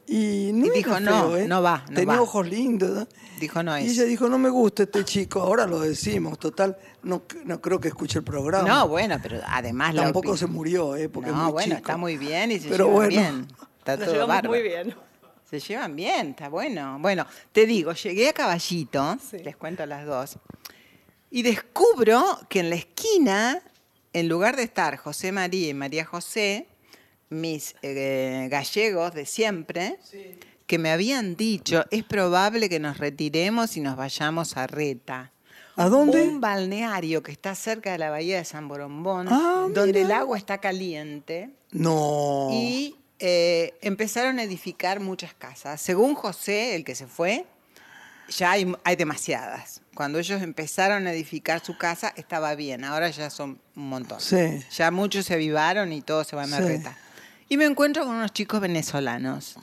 [0.07, 1.49] y, dijo, no, ¿eh?
[1.49, 1.85] no va.
[1.93, 3.09] Tenía ojos lindos.
[3.41, 3.87] Dijo, no es.
[3.87, 5.41] Y ella dijo, no me gusta este chico.
[5.41, 6.77] Ahora lo decimos, total.
[7.03, 8.69] No, no creo que escuche el programa.
[8.69, 9.95] No, bueno, pero además...
[9.95, 11.09] Tampoco se murió, ¿eh?
[11.09, 13.49] Porque no, bueno, está muy bien y se pero llevan bien.
[13.79, 14.95] Está todo muy bien.
[15.49, 16.99] Se llevan bien, está bueno.
[17.01, 20.39] Bueno, te digo, llegué a Caballito, les cuento a las dos,
[21.31, 23.63] y descubro que en la esquina,
[24.13, 26.67] en lugar de estar José María y María José,
[27.35, 29.99] mis eh, gallegos de siempre,
[30.67, 35.33] que me habían dicho, es probable que nos retiremos y nos vayamos a Reta.
[35.77, 36.23] ¿A dónde?
[36.23, 40.39] Un balneario que está cerca de la bahía de San Borombón, ah, donde el agua
[40.39, 41.51] está caliente.
[41.73, 42.49] No.
[42.53, 45.81] Y eh, empezaron a edificar muchas casas.
[45.81, 47.45] Según José, el que se fue,
[48.29, 49.83] ya hay, hay, demasiadas.
[49.95, 52.85] Cuando ellos empezaron a edificar su casa, estaba bien.
[52.85, 54.21] Ahora ya son un montón.
[54.21, 54.63] Sí.
[54.77, 56.97] Ya muchos se avivaron y todos se van a Reta.
[57.49, 59.57] Y me encuentro con unos chicos venezolanos,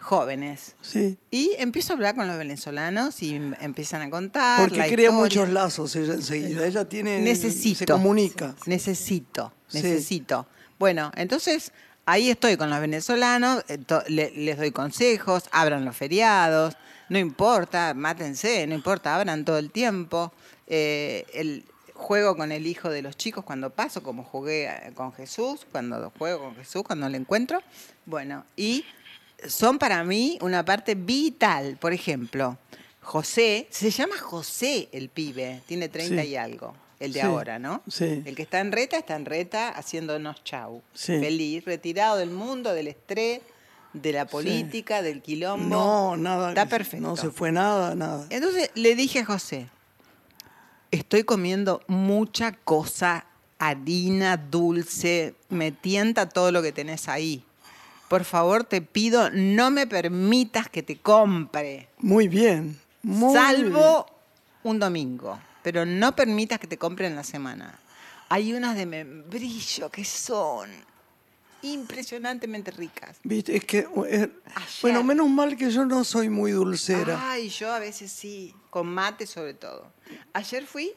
[0.00, 0.74] jóvenes.
[0.80, 1.18] Sí.
[1.30, 4.60] Y empiezo a hablar con los venezolanos y empiezan a contar.
[4.60, 6.66] Porque crea muchos lazos ella enseguida.
[6.66, 7.20] Ella tiene.
[7.20, 7.78] Necesito.
[7.78, 8.54] Se comunica.
[8.66, 10.46] Necesito, necesito.
[10.78, 11.72] Bueno, entonces
[12.06, 13.78] ahí estoy con los venezolanos, eh,
[14.08, 16.74] les doy consejos, abran los feriados,
[17.08, 20.32] no importa, mátense, no importa, abran todo el tiempo.
[20.66, 21.64] Eh, el,
[22.00, 26.10] juego con el hijo de los chicos cuando paso, como jugué eh, con Jesús, cuando
[26.18, 27.62] juego con Jesús, cuando lo encuentro.
[28.06, 28.84] Bueno, y
[29.46, 31.76] son para mí una parte vital.
[31.80, 32.58] Por ejemplo,
[33.02, 37.82] José, se llama José el pibe, tiene 30 y algo, el de ahora, ¿no?
[37.88, 38.22] Sí.
[38.24, 40.82] El que está en reta, está en reta haciéndonos chau.
[40.94, 43.40] Feliz, retirado del mundo, del estrés,
[43.92, 45.68] de la política, del quilombo.
[45.68, 46.50] No, nada.
[46.50, 47.06] Está perfecto.
[47.06, 48.26] No se fue nada, nada.
[48.30, 49.68] Entonces le dije a José,
[50.90, 53.26] estoy comiendo mucha cosa,
[53.58, 57.44] harina, dulce, me tienta todo lo que tenés ahí.
[58.08, 61.88] por favor te pido, no me permitas que te compre.
[61.98, 62.80] Muy bien.
[63.32, 64.06] Salvo
[64.64, 67.78] un domingo, pero no permitas que te compre en la semana.
[68.28, 70.70] Hay unas de membrillo que son
[71.62, 73.18] impresionantemente ricas.
[73.22, 73.86] Viste, es que
[74.82, 77.30] bueno, menos mal que yo no soy muy dulcera.
[77.30, 79.92] Ay, yo a veces sí, con mate sobre todo.
[80.32, 80.92] Ayer fui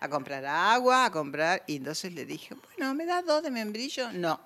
[0.00, 4.12] a comprar agua, a comprar y entonces le dije, bueno, ¿me das dos de membrillo?
[4.12, 4.40] No.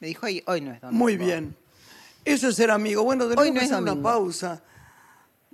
[0.00, 0.98] Me dijo, hoy, hoy no es domingo.
[0.98, 1.56] Muy bien.
[2.24, 3.02] Eso es ser amigo.
[3.02, 4.62] Bueno, tenemos que hacer una pausa.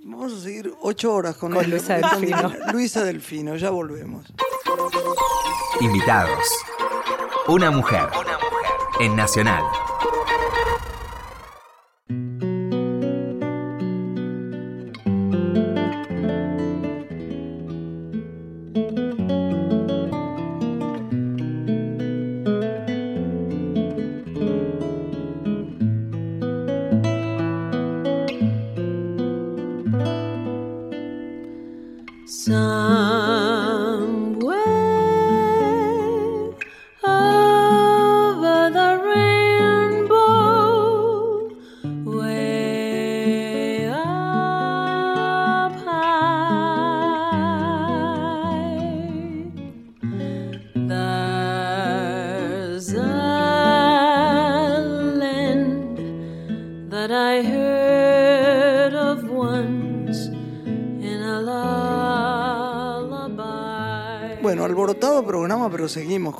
[0.03, 2.53] Vamos a seguir ocho horas con, Luisa Delfino.
[2.73, 4.33] Luisa Delfino, ya volvemos.
[5.79, 6.47] Invitados.
[7.47, 8.07] Una mujer.
[9.01, 9.90] En Nacional.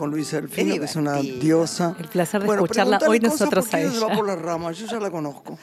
[0.02, 1.96] Con Luisa Delfino, que es una diosa.
[2.00, 4.00] El placer de escucharla hoy nosotros a ella.
[4.00, 5.60] va por las ramas, yo ya la conozco.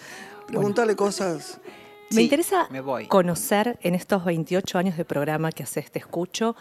[0.47, 1.59] Pregúntale cosas.
[2.13, 2.69] Me interesa
[3.09, 6.55] conocer en estos 28 años de programa que haces Te Escucho,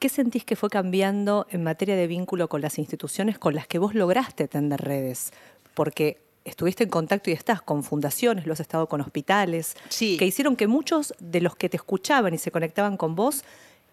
[0.00, 3.78] ¿qué sentís que fue cambiando en materia de vínculo con las instituciones con las que
[3.78, 5.32] vos lograste tender redes?
[5.74, 10.56] Porque estuviste en contacto y estás con fundaciones, lo has estado con hospitales, que hicieron
[10.56, 13.44] que muchos de los que te escuchaban y se conectaban con vos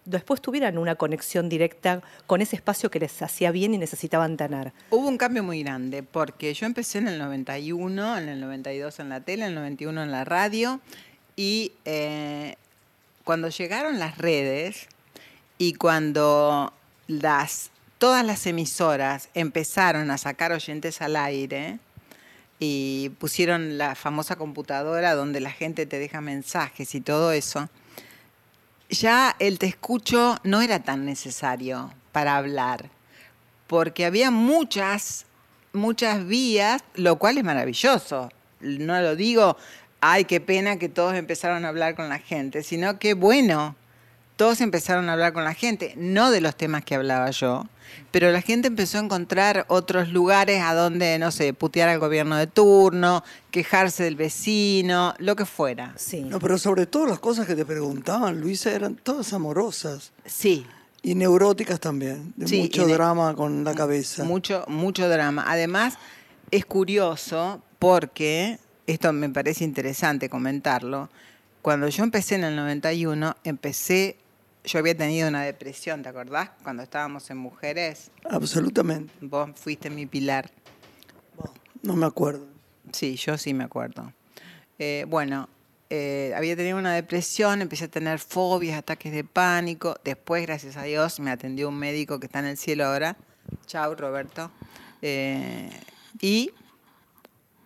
[0.08, 4.72] después tuvieran una conexión directa con ese espacio que les hacía bien y necesitaban tener.
[4.90, 9.08] Hubo un cambio muy grande, porque yo empecé en el 91, en el 92 en
[9.08, 10.80] la tele, en el 91 en la radio,
[11.36, 12.56] y eh,
[13.24, 14.88] cuando llegaron las redes
[15.58, 16.72] y cuando
[17.06, 21.78] las, todas las emisoras empezaron a sacar oyentes al aire,
[22.60, 27.68] y pusieron la famosa computadora donde la gente te deja mensajes y todo eso,
[28.88, 32.90] ya el te escucho no era tan necesario para hablar,
[33.66, 35.26] porque había muchas,
[35.72, 38.30] muchas vías, lo cual es maravilloso.
[38.60, 39.56] No lo digo,
[40.00, 43.76] ay, qué pena que todos empezaron a hablar con la gente, sino que bueno,
[44.38, 47.66] todos empezaron a hablar con la gente, no de los temas que hablaba yo,
[48.12, 52.36] pero la gente empezó a encontrar otros lugares a donde, no sé, putear al gobierno
[52.36, 55.92] de turno, quejarse del vecino, lo que fuera.
[55.96, 56.20] Sí.
[56.20, 60.12] No, pero sobre todo las cosas que te preguntaban, Luisa, eran todas amorosas.
[60.24, 60.64] Sí.
[61.02, 64.22] Y neuróticas también, de mucho drama con la cabeza.
[64.22, 65.44] Mucho, mucho drama.
[65.48, 65.94] Además,
[66.52, 71.10] es curioso porque, esto me parece interesante comentarlo,
[71.60, 74.16] cuando yo empecé en el 91, empecé
[74.64, 76.50] yo había tenido una depresión, ¿te acordás?
[76.62, 78.10] Cuando estábamos en Mujeres.
[78.28, 79.12] Absolutamente.
[79.20, 80.50] Vos fuiste mi pilar.
[81.82, 82.46] No me acuerdo.
[82.92, 84.12] Sí, yo sí me acuerdo.
[84.78, 85.48] Eh, bueno,
[85.90, 89.96] eh, había tenido una depresión, empecé a tener fobias, ataques de pánico.
[90.04, 93.16] Después, gracias a Dios, me atendió un médico que está en el cielo ahora.
[93.66, 94.50] Chao, Roberto.
[95.00, 95.70] Eh,
[96.20, 96.50] y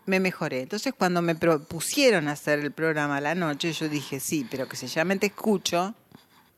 [0.07, 0.61] me mejoré.
[0.61, 4.77] Entonces, cuando me propusieron hacer el programa a la noche, yo dije, sí, pero que
[4.77, 5.95] se llame Te Escucho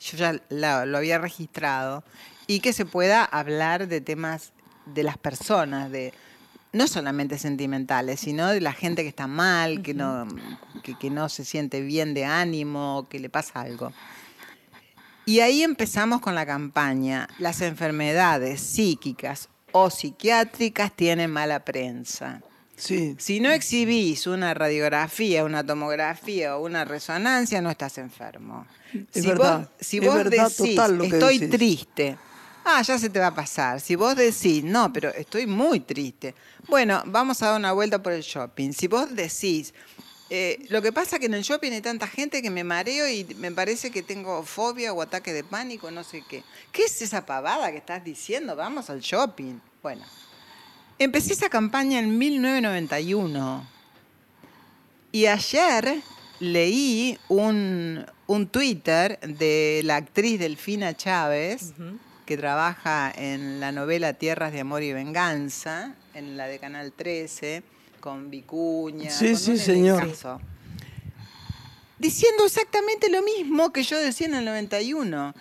[0.04, 2.04] yo ya lo había registrado,
[2.46, 4.52] y que se pueda hablar de temas
[4.86, 6.12] de las personas, de
[6.72, 10.26] no solamente sentimentales, sino de la gente que está mal, que, no,
[10.82, 13.92] que, no se siente bien de ánimo, que le pasa algo.
[15.24, 17.28] Y ahí empezamos con la campaña.
[17.38, 22.42] Las enfermedades psíquicas o psiquiátricas tienen mala prensa.
[22.76, 23.14] Sí.
[23.18, 28.66] Si no exhibís una radiografía, una tomografía o una resonancia, no estás enfermo
[29.10, 32.16] si vos, si vos decís, estoy triste,
[32.64, 33.80] ah, ya se te va a pasar.
[33.80, 36.34] Si vos decís, no, pero estoy muy triste,
[36.68, 38.72] bueno, vamos a dar una vuelta por el shopping.
[38.72, 39.74] Si vos decís,
[40.30, 43.08] eh, lo que pasa es que en el shopping hay tanta gente que me mareo
[43.08, 46.42] y me parece que tengo fobia o ataque de pánico, no sé qué.
[46.72, 48.56] ¿Qué es esa pavada que estás diciendo?
[48.56, 49.60] Vamos al shopping.
[49.82, 50.04] Bueno,
[50.98, 53.66] empecé esa campaña en 1991.
[55.12, 56.02] Y ayer
[56.40, 61.72] leí un, un Twitter de la actriz Delfina Chávez,
[62.26, 67.62] que trabaja en la novela Tierras de Amor y Venganza, en la de Canal 13,
[68.00, 69.10] con Vicuña.
[69.10, 70.10] Sí, sí, señor.
[71.98, 75.34] Diciendo exactamente lo mismo que yo decía en el 91.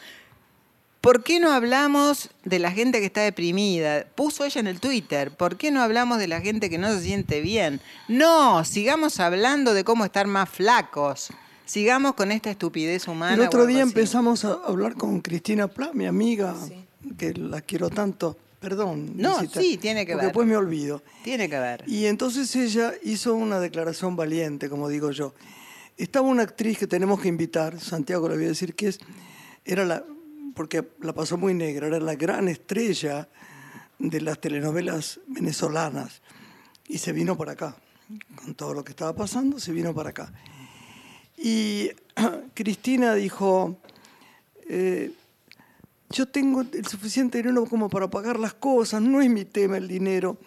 [1.03, 4.05] ¿Por qué no hablamos de la gente que está deprimida?
[4.15, 5.31] Puso ella en el Twitter.
[5.31, 7.81] ¿Por qué no hablamos de la gente que no se siente bien?
[8.07, 11.27] No, sigamos hablando de cómo estar más flacos.
[11.65, 13.33] Sigamos con esta estupidez humana.
[13.33, 16.55] El otro día empezamos a hablar con Cristina Pla, mi amiga,
[17.17, 18.37] que la quiero tanto.
[18.61, 19.11] Perdón.
[19.17, 20.23] No, sí, tiene que ver.
[20.23, 21.03] Después me olvido.
[21.21, 21.83] Tiene que ver.
[21.85, 25.33] Y entonces ella hizo una declaración valiente, como digo yo.
[25.97, 28.99] Estaba una actriz que tenemos que invitar, Santiago le voy a decir que es,
[29.65, 30.03] era la,
[30.53, 33.27] porque la pasó muy negra, era la gran estrella
[33.99, 36.21] de las telenovelas venezolanas
[36.87, 37.75] y se vino para acá.
[38.35, 40.31] Con todo lo que estaba pasando, se vino para acá.
[41.37, 41.89] Y
[42.53, 43.79] Cristina dijo,
[44.69, 45.11] eh,
[46.09, 49.87] yo tengo el suficiente dinero como para pagar las cosas, no es mi tema el
[49.87, 50.37] dinero,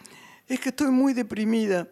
[0.47, 1.89] es que estoy muy deprimida.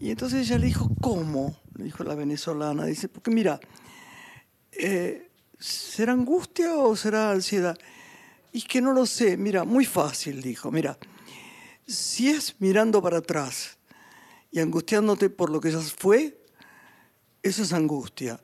[0.00, 1.56] Y entonces ella le dijo, ¿cómo?
[1.76, 3.60] Le dijo la venezolana, dice, porque mira,
[4.72, 7.78] eh, ¿será angustia o será ansiedad?
[8.52, 10.96] Y que no lo sé, mira, muy fácil, dijo, mira,
[11.86, 13.78] si es mirando para atrás
[14.50, 16.38] y angustiándote por lo que ya fue,
[17.42, 18.40] eso es angustia.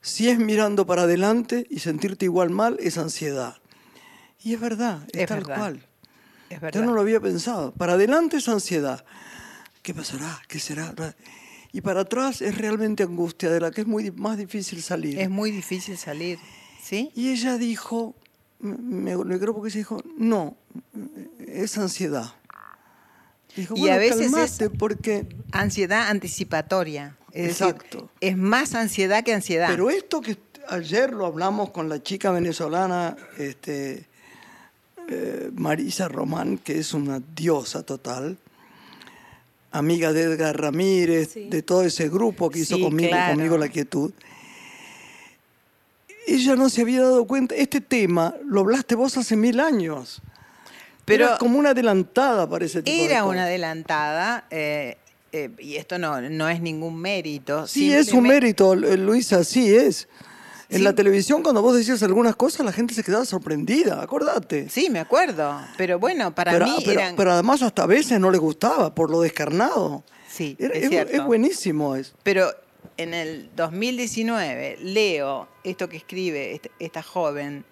[0.00, 3.56] Si es mirando para adelante y sentirte igual mal, es ansiedad.
[4.42, 5.84] Y es verdad, es, tal cual.
[6.48, 6.80] Es verdad.
[6.80, 7.72] Yo no lo había pensado.
[7.72, 9.04] Para adelante es ansiedad.
[9.82, 10.40] ¿Qué pasará?
[10.46, 10.94] ¿Qué será?
[11.76, 15.20] Y para atrás es realmente angustia, de la que es muy más difícil salir.
[15.20, 16.38] Es muy difícil salir,
[16.82, 17.10] ¿sí?
[17.14, 18.14] Y ella dijo,
[18.60, 20.56] me, creo porque ella dijo, no,
[21.46, 22.32] es ansiedad.
[23.54, 25.26] Dijo, y a veces es porque...
[25.52, 27.18] ansiedad anticipatoria.
[27.34, 28.08] Exacto.
[28.22, 29.68] es más ansiedad que ansiedad.
[29.68, 30.38] Pero esto que
[30.70, 34.06] ayer lo hablamos con la chica venezolana este,
[35.08, 38.38] eh, Marisa Román, que es una diosa total,
[39.78, 44.12] amiga de Edgar Ramírez, de todo ese grupo que hizo conmigo, conmigo La Quietud.
[46.26, 50.20] Ella no se había dado cuenta, este tema lo hablaste vos hace mil años.
[51.04, 54.44] Pero era como una adelantada para ese tipo Era una adelantada.
[54.50, 54.96] Eh,
[55.32, 57.66] eh, y esto no, no es ningún mérito.
[57.66, 60.08] Sí, es un mérito, Luisa, sí es.
[60.68, 64.68] En la televisión, cuando vos decías algunas cosas, la gente se quedaba sorprendida, acordate.
[64.68, 65.60] Sí, me acuerdo.
[65.76, 66.76] Pero bueno, para mí.
[66.84, 67.16] Pero, eran...
[67.16, 70.04] pero además, hasta a veces no le gustaba por lo descarnado.
[70.28, 72.14] Sí, es, es, buenísimo eso.
[72.22, 72.50] Pero
[72.96, 77.64] en el 2019 leo esto que escribe este, esta joven,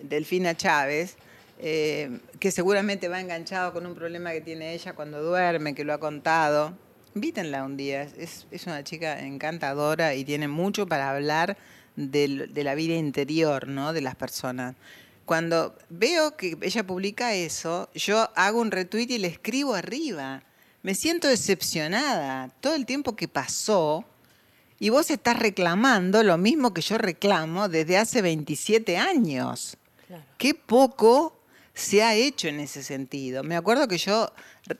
[0.00, 1.16] Delfina Chávez,
[1.58, 5.94] eh, que seguramente va enganchado con un problema que tiene ella cuando duerme, que lo
[5.94, 6.76] ha contado.
[7.14, 11.56] Invítenla un día, es, es una chica encantadora y tiene mucho para hablar
[11.96, 13.92] de, de la vida interior ¿no?
[13.92, 14.76] de las personas.
[15.24, 20.42] Cuando veo que ella publica eso, yo hago un retweet y le escribo arriba.
[20.82, 22.48] Me siento decepcionada.
[22.60, 24.04] Todo el tiempo que pasó,
[24.78, 29.76] y vos estás reclamando lo mismo que yo reclamo desde hace 27 años.
[30.38, 31.40] Qué poco
[31.72, 33.42] se ha hecho en ese sentido.
[33.42, 34.32] Me acuerdo que yo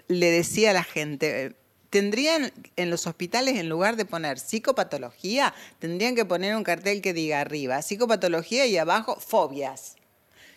[0.09, 1.57] le decía a la gente,
[1.97, 7.15] tendrían en los hospitales, en lugar de poner psicopatología, tendrían que poner un cartel que
[7.15, 9.97] diga arriba psicopatología y abajo fobias.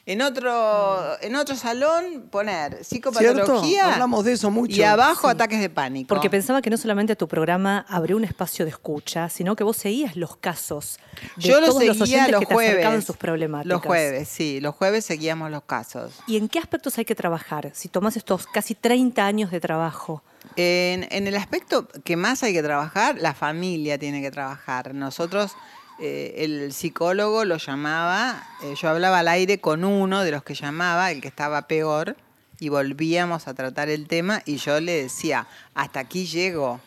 [0.06, 1.26] En otro, mm.
[1.26, 3.94] en otro salón poner psicopatología.
[3.94, 4.76] Hablamos de eso mucho.
[4.76, 6.10] Y abajo ataques de pánico.
[6.10, 9.78] Porque pensaba que no solamente tu programa abrió un espacio de escucha, sino que vos
[9.78, 11.00] seguías los casos
[11.38, 13.78] de Yo todos los, seguía los que jueves, sus problemáticas.
[13.78, 16.12] Los jueves, sí, los jueves seguíamos los casos.
[16.28, 17.72] ¿Y en qué aspectos hay que trabajar?
[17.74, 20.22] Si tomás estos casi 30 años de trabajo.
[20.56, 24.94] En, el aspecto que más hay que trabajar, la familia tiene que trabajar.
[24.94, 25.56] Nosotros
[26.00, 30.56] eh, el psicólogo lo llamaba, eh, yo hablaba al aire con uno de los que
[30.56, 32.18] llamaba, el que estaba peor,
[32.60, 36.82] y volvíamos a tratar el tema y yo le decía, hasta aquí llego,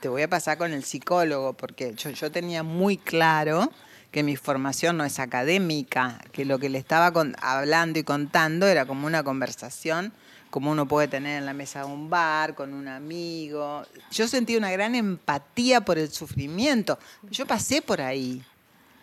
[0.00, 3.70] te voy a pasar con el psicólogo, porque yo tenía muy claro
[4.10, 8.86] que mi formación no es académica, que lo que le estaba hablando y contando era
[8.86, 10.12] como una conversación
[10.50, 13.84] como uno puede tener en la mesa de un bar, con un amigo.
[14.10, 16.98] Yo sentí una gran empatía por el sufrimiento.
[17.30, 18.44] Yo pasé por ahí.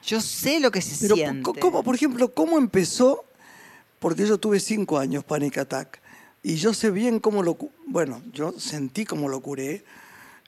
[0.03, 1.59] Yo sé lo que se Pero, siente.
[1.59, 3.25] ¿cómo, por ejemplo, ¿cómo empezó?
[3.99, 6.01] Porque yo tuve cinco años Panic Attack.
[6.43, 7.57] Y yo sé bien cómo lo...
[7.87, 9.83] Bueno, yo sentí cómo lo curé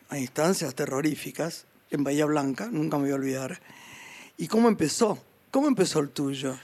[0.10, 3.60] a instancias terroríficas en Bahía Blanca, nunca me voy a olvidar.
[4.38, 5.18] ¿Y cómo empezó?
[5.52, 6.58] ¿Cómo empezó el tuyo?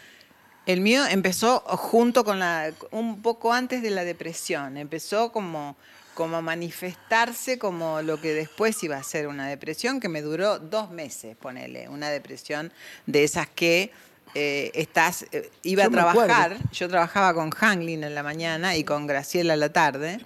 [0.65, 5.77] El mío empezó junto con la, un poco antes de la depresión, empezó como,
[6.15, 10.57] como a manifestarse como lo que después iba a ser una depresión que me duró
[10.57, 12.73] dos meses, ponele, una depresión
[13.05, 13.91] de esas que
[14.33, 19.05] eh, estás, eh, iba a trabajar, yo trabajaba con Hanglin en la mañana y con
[19.05, 20.19] Graciela en la tarde,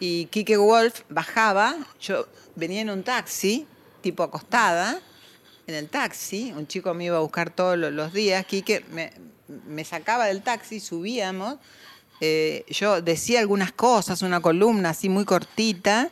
[0.00, 2.26] Y Kike Wolf bajaba, yo
[2.56, 3.66] venía en un taxi,
[4.00, 5.00] tipo acostada,
[5.66, 9.12] en el taxi, un chico me iba a buscar todos los días, Kike me,
[9.66, 11.58] me sacaba del taxi, subíamos,
[12.20, 16.10] eh, yo decía algunas cosas, una columna así muy cortita,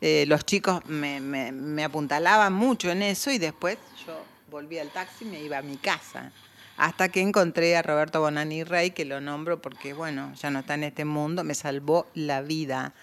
[0.00, 5.28] eh, los chicos me, apuntalaban mucho en eso y después yo volví al taxi y
[5.28, 6.32] me iba a mi casa.
[6.76, 10.74] Hasta que encontré a Roberto Bonani Rey, que lo nombro porque, bueno, ya no está
[10.74, 12.94] en este mundo, me salvó la vida.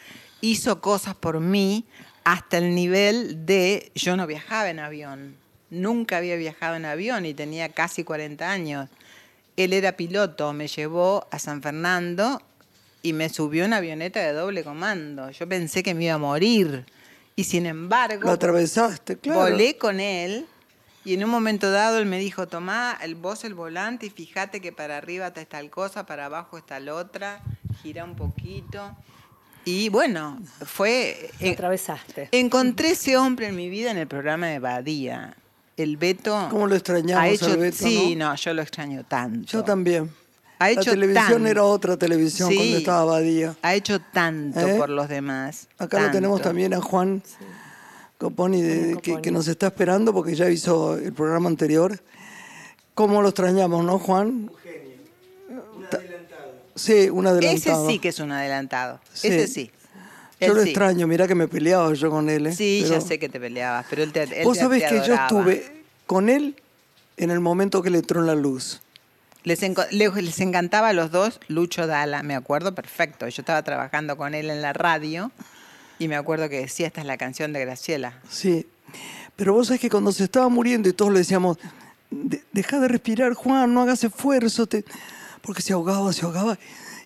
[0.41, 1.85] Hizo cosas por mí
[2.25, 5.37] hasta el nivel de yo no viajaba en avión.
[5.69, 8.89] Nunca había viajado en avión y tenía casi 40 años.
[9.57, 12.41] Él era piloto, me llevó a San Fernando
[13.01, 15.29] y me subió en avioneta de doble comando.
[15.31, 16.85] Yo pensé que me iba a morir.
[17.35, 18.25] Y sin embargo...
[18.25, 19.39] Lo atravesaste, claro.
[19.39, 20.45] Volé con él
[21.05, 24.59] y en un momento dado él me dijo, tomá el, vos el volante y fíjate
[24.59, 27.41] que para arriba está tal cosa, para abajo está la otra,
[27.81, 28.95] gira un poquito.
[29.63, 31.31] Y bueno, fue...
[31.39, 32.29] Lo atravesaste.
[32.31, 35.35] Encontré ese hombre en mi vida en el programa de Badía
[35.79, 36.47] el Beto.
[36.49, 38.35] ¿Cómo lo extrañamos ha hecho, Beto, Sí, ¿no?
[38.35, 39.47] yo lo extraño tanto.
[39.47, 40.11] Yo también.
[40.59, 43.55] Ha hecho la televisión era otra televisión cuando estaba Badía.
[43.61, 44.75] Ha hecho tanto ¿Eh?
[44.77, 45.69] por los demás.
[45.77, 47.23] Acá lo tenemos también a Juan
[48.17, 51.97] Coponi, que, nos está esperando porque ya hizo el programa anterior.
[52.93, 54.27] ¿Cómo lo extrañamos, no, Juan?
[54.27, 55.63] Un genio.
[55.77, 56.53] Un adelantado.
[56.75, 57.85] Sí, un adelantado.
[57.85, 58.99] Ese sí que es un adelantado.
[59.13, 59.71] Ese sí.
[60.39, 62.47] Yo lo extraño, mira que me peleaba yo con él.
[62.47, 62.55] ¿eh?
[62.55, 65.83] Sí, ya sé que te peleabas, pero él te él Vos sabés que yo estuve
[66.05, 66.55] con él
[67.17, 68.81] en el momento que le entró en la luz.
[69.43, 69.61] Les,
[69.91, 73.27] les, encantaba a los dos Lucho Dala, me acuerdo perfecto.
[73.27, 75.31] Yo estaba trabajando con él en la radio
[75.97, 78.19] y me acuerdo que decía, esta es la canción de Graciela.
[78.29, 78.65] Sí,
[79.35, 81.57] pero vos sabés que cuando se estaba muriendo y todos le decíamos,
[82.09, 84.83] deja de respirar, Juan, no hagas esfuerzo, te...
[85.41, 86.57] porque se ahogaba, se ahogaba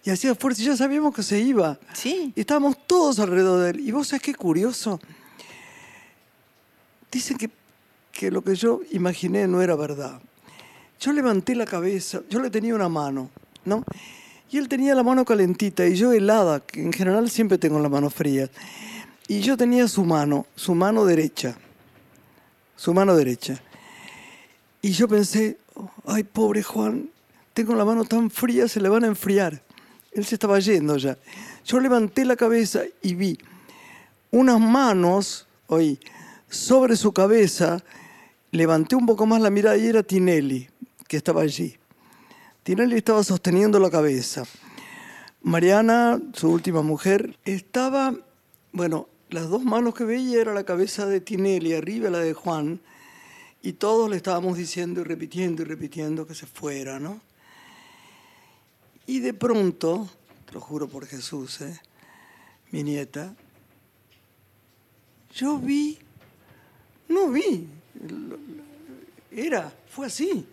[0.04, 1.80] y hacía fuerza y ya sabíamos que se iba.
[1.94, 2.34] Sí.
[2.36, 3.80] Y estábamos todos alrededor de él.
[3.80, 5.00] Y vos sabés qué curioso.
[7.12, 7.50] Dicen que,
[8.12, 10.22] que lo que yo imaginé no era verdad.
[11.00, 13.30] Yo levanté la cabeza, yo le tenía una mano,
[13.66, 13.84] ¿no?
[14.50, 17.90] Y él tenía la mano calentita y yo helada, que en general siempre tengo la
[17.90, 18.50] mano fría.
[19.28, 21.58] Y yo tenía su mano, su mano derecha,
[22.76, 23.62] su mano derecha.
[24.82, 25.58] Y yo pensé,
[26.06, 27.10] ay, pobre Juan,
[27.54, 29.63] tengo la mano tan fría, se le van a enfriar.
[30.16, 31.18] Él se estaba yendo ya.
[31.66, 33.38] Yo levanté la cabeza y vi
[34.32, 36.00] unas manos, oí,
[36.50, 37.84] sobre su cabeza.
[38.52, 40.70] Levanté un poco más la mirada y era Tinelli,
[41.08, 41.76] que estaba allí.
[42.64, 44.44] Tinelli estaba sosteniendo la cabeza.
[45.42, 48.16] Mariana, su última mujer, estaba,
[48.72, 52.80] bueno, las dos manos que veía era la cabeza de Tinelli, arriba la de Juan,
[53.62, 57.20] y todos le estábamos diciendo y repitiendo y repitiendo que se fuera, ¿no?
[59.06, 60.10] Y de pronto,
[60.54, 61.80] lo juro por Jesús, ¿eh?
[62.72, 63.36] mi nieta,
[65.34, 66.00] yo vi,
[67.10, 67.68] no vi,
[69.32, 70.46] era, fue así.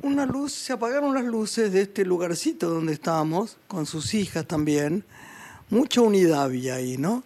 [0.00, 5.04] Una luz, se apagaron las luces de este lugarcito donde estábamos, con sus hijas también.
[5.70, 7.22] Mucha unidad había ahí, ¿no?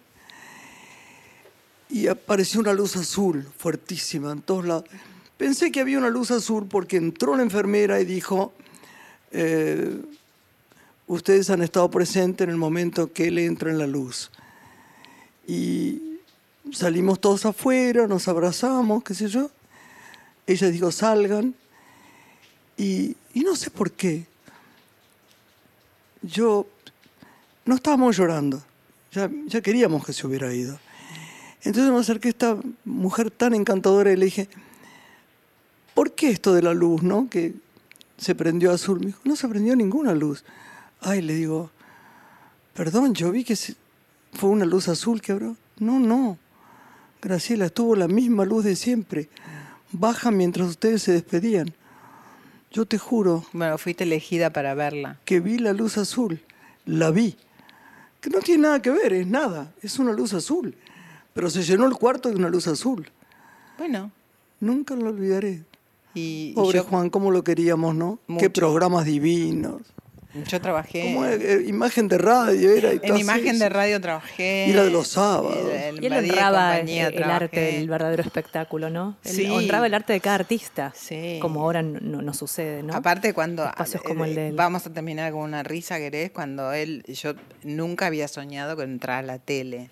[1.89, 4.85] Y apareció una luz azul, fuertísima, en todos lados.
[5.37, 8.53] Pensé que había una luz azul porque entró la enfermera y dijo,
[9.31, 10.01] eh,
[11.13, 14.31] ustedes han estado presentes en el momento que él entra en la luz.
[15.47, 16.19] Y
[16.71, 19.49] salimos todos afuera, nos abrazamos, qué sé yo.
[20.47, 21.55] Ella dijo, salgan.
[22.77, 24.25] Y, no sé por qué.
[26.21, 26.67] Yo,
[27.65, 28.63] no estábamos llorando,
[29.11, 30.79] ya, ya queríamos que se hubiera ido.
[31.63, 34.49] Entonces me acerqué a esta mujer tan encantadora y le dije,
[35.93, 37.29] ¿por qué esto de la luz, no?
[37.29, 37.53] Que
[38.17, 38.99] se prendió azul.
[38.99, 40.43] Me dijo, no se prendió ninguna luz.
[41.05, 41.69] Ay, le digo,
[42.73, 43.57] perdón, yo vi que
[44.31, 45.57] fue una luz azul que abrió.
[45.79, 46.37] No, no.
[47.21, 49.29] Graciela, estuvo la misma luz de siempre.
[49.91, 51.73] Baja mientras ustedes se despedían.
[52.71, 53.45] Yo te juro.
[53.51, 55.19] Bueno, fuiste elegida para verla.
[55.25, 56.41] Que vi la luz azul.
[56.85, 57.35] La vi.
[58.21, 59.73] Que no tiene nada que ver, es nada.
[59.81, 60.75] Es una luz azul.
[61.33, 63.09] Pero se llenó el cuarto de una luz azul.
[63.77, 64.11] Bueno.
[64.61, 65.63] Nunca lo olvidaré.
[66.13, 68.19] Y, Pobre Juan, cómo lo queríamos, ¿no?
[68.39, 69.81] Qué programas divinos.
[70.33, 71.13] Yo trabajé.
[71.13, 72.91] Como eh, imagen de radio era.
[72.91, 74.67] en imagen de radio trabajé.
[74.67, 75.55] Y la de los sábados.
[76.01, 79.17] y él honraba el, arte del verdadero espectáculo, ¿no?
[79.23, 79.47] sí.
[79.49, 80.91] honraba el arte de cada artista.
[80.95, 81.37] Sí.
[81.41, 82.95] Como ahora no, sucede, ¿no?
[82.95, 83.69] Aparte, cuando.
[84.03, 87.03] como el de Vamos a terminar con una risa, querés, cuando él.
[87.07, 89.89] Yo nunca había soñado con entrar a la tele.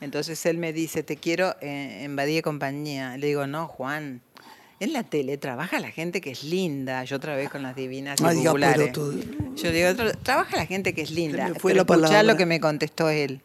[0.00, 3.16] Entonces él me dice, te quiero eh, en Badía Compañía.
[3.16, 4.22] Le digo, no, Juan
[4.80, 7.04] en la tele trabaja la gente que es linda.
[7.04, 8.92] Yo otra vez con las divinas y populares.
[8.92, 9.88] Yo digo,
[10.22, 11.52] trabaja la gente que es linda.
[11.58, 12.22] fue la palabra.
[12.22, 13.40] lo que me contestó él.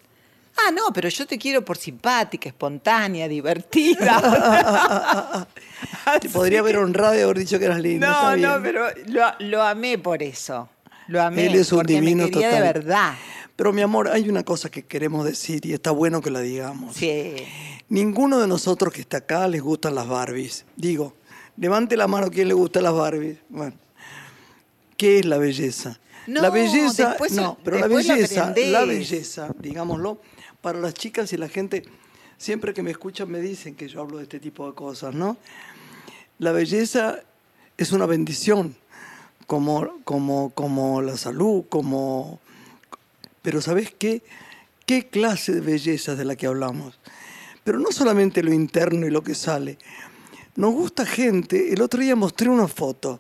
[0.60, 4.18] Ah, no, pero yo te quiero por simpática, espontánea, divertida.
[6.22, 8.08] te podría haber honrado y haber dicho que eras linda.
[8.08, 8.88] No, no, pero
[9.40, 10.68] lo, amé por eso.
[11.08, 11.46] Lo amé.
[11.46, 12.52] Él es un divino me total.
[12.52, 13.14] de verdad.
[13.58, 16.96] Pero mi amor, hay una cosa que queremos decir y está bueno que la digamos.
[16.96, 17.34] Sí.
[17.90, 20.66] Ninguno de nosotros que está acá les gustan las Barbies.
[20.76, 21.16] Digo,
[21.58, 23.40] levante la mano quien le gusta las Barbies.
[23.50, 23.74] Bueno,
[24.96, 26.00] ¿qué es la belleza?
[26.28, 30.22] No, la belleza, no, pero la belleza, la belleza, digámoslo,
[30.62, 31.84] para las chicas y la gente,
[32.38, 35.38] siempre que me escuchan me dicen que yo hablo de este tipo de cosas, ¿no?
[36.38, 37.22] La belleza
[37.76, 38.76] es una bendición,
[39.48, 42.40] como, como, como la salud, como...
[43.42, 44.24] Pero ¿sabes qué?
[44.86, 47.00] ¿Qué clase de belleza de la que hablamos?
[47.64, 49.78] Pero no solamente lo interno y lo que sale.
[50.56, 53.20] Nos gusta gente, el otro día mostré una foto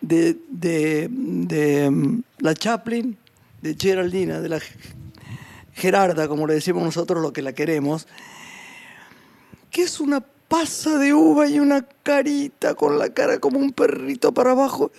[0.00, 3.16] de, de, de mm, la Chaplin,
[3.60, 4.60] de Geraldina, de la
[5.74, 8.06] Gerarda, como le decimos nosotros, lo que la queremos,
[9.70, 14.32] que es una pasa de uva y una carita con la cara como un perrito
[14.32, 14.92] para abajo.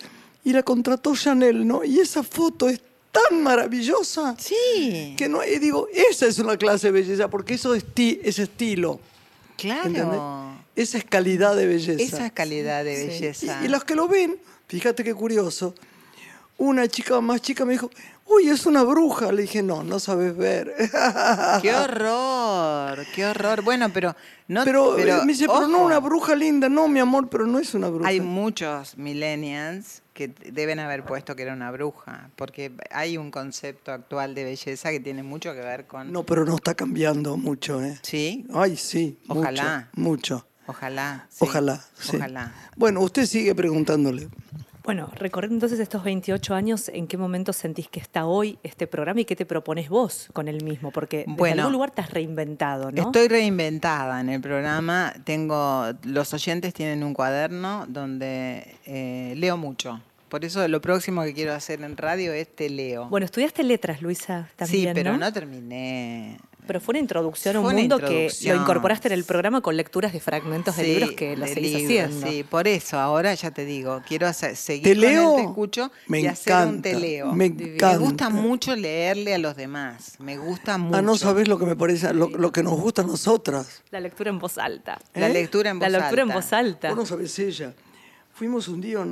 [0.44, 1.82] Y la contrató Chanel, ¿no?
[1.82, 2.80] Y esa foto es
[3.28, 4.36] tan maravillosa.
[4.38, 5.14] Sí.
[5.16, 9.00] Que no, y digo, esa es una clase de belleza, porque eso es, ese estilo.
[9.56, 10.54] Claro.
[10.74, 12.02] Esa es calidad de belleza.
[12.02, 13.64] Esa es calidad de belleza.
[13.64, 14.38] y los que lo ven,
[14.68, 15.74] fíjate qué curioso,
[16.58, 17.90] una chica más chica me dijo,
[18.26, 19.32] uy, es una bruja.
[19.32, 20.74] Le dije, no, no sabes ver.
[21.62, 23.62] Qué horror, qué horror.
[23.62, 24.16] Bueno, pero
[24.48, 24.64] no.
[24.64, 26.68] Pero, eh, me dice, pero no una bruja linda.
[26.68, 28.08] No, mi amor, pero no es una bruja.
[28.08, 33.92] Hay muchos millennials que deben haber puesto que era una bruja, porque hay un concepto
[33.92, 36.10] actual de belleza que tiene mucho que ver con...
[36.10, 37.98] No, pero no está cambiando mucho, ¿eh?
[38.00, 38.46] ¿Sí?
[38.54, 39.18] Ay, sí.
[39.28, 39.90] Ojalá.
[39.92, 40.46] Mucho.
[40.66, 41.28] Ojalá.
[41.38, 42.16] Ojalá, sí.
[42.16, 42.54] Ojalá.
[42.76, 44.28] Bueno, usted sigue preguntándole.
[44.86, 49.20] Bueno, recorriendo entonces estos 28 años, ¿en qué momento sentís que está hoy este programa
[49.20, 50.92] y qué te propones vos con el mismo?
[50.92, 53.02] Porque en algún lugar te has reinventado, ¿no?
[53.02, 55.12] Estoy reinventada en el programa.
[55.24, 60.00] Tengo, los oyentes tienen un cuaderno donde eh, leo mucho.
[60.28, 63.08] Por eso lo próximo que quiero hacer en radio es te leo.
[63.08, 66.38] Bueno, estudiaste letras, Luisa, también, Sí, pero no, no terminé.
[66.66, 70.12] Pero fue una introducción a un mundo que lo incorporaste en el programa con lecturas
[70.12, 72.26] de fragmentos de libros que lo seguís haciendo.
[72.26, 76.20] Sí, por eso ahora ya te digo, quiero hacer, seguir con el te escucho me
[76.20, 77.32] y hacer un teleo.
[77.32, 80.14] Me, me, gusta mucho leerle a los demás.
[80.18, 80.96] Me gusta mucho.
[80.98, 83.82] Ah, no sabes lo que me parece, lo, que nos gusta a nosotras.
[83.90, 84.98] La lectura en voz alta.
[85.14, 85.98] La lectura en voz alta.
[85.98, 86.88] La lectura en voz alta.
[86.88, 87.72] Vos no sabes ella.
[88.36, 89.02] Fuimos un día,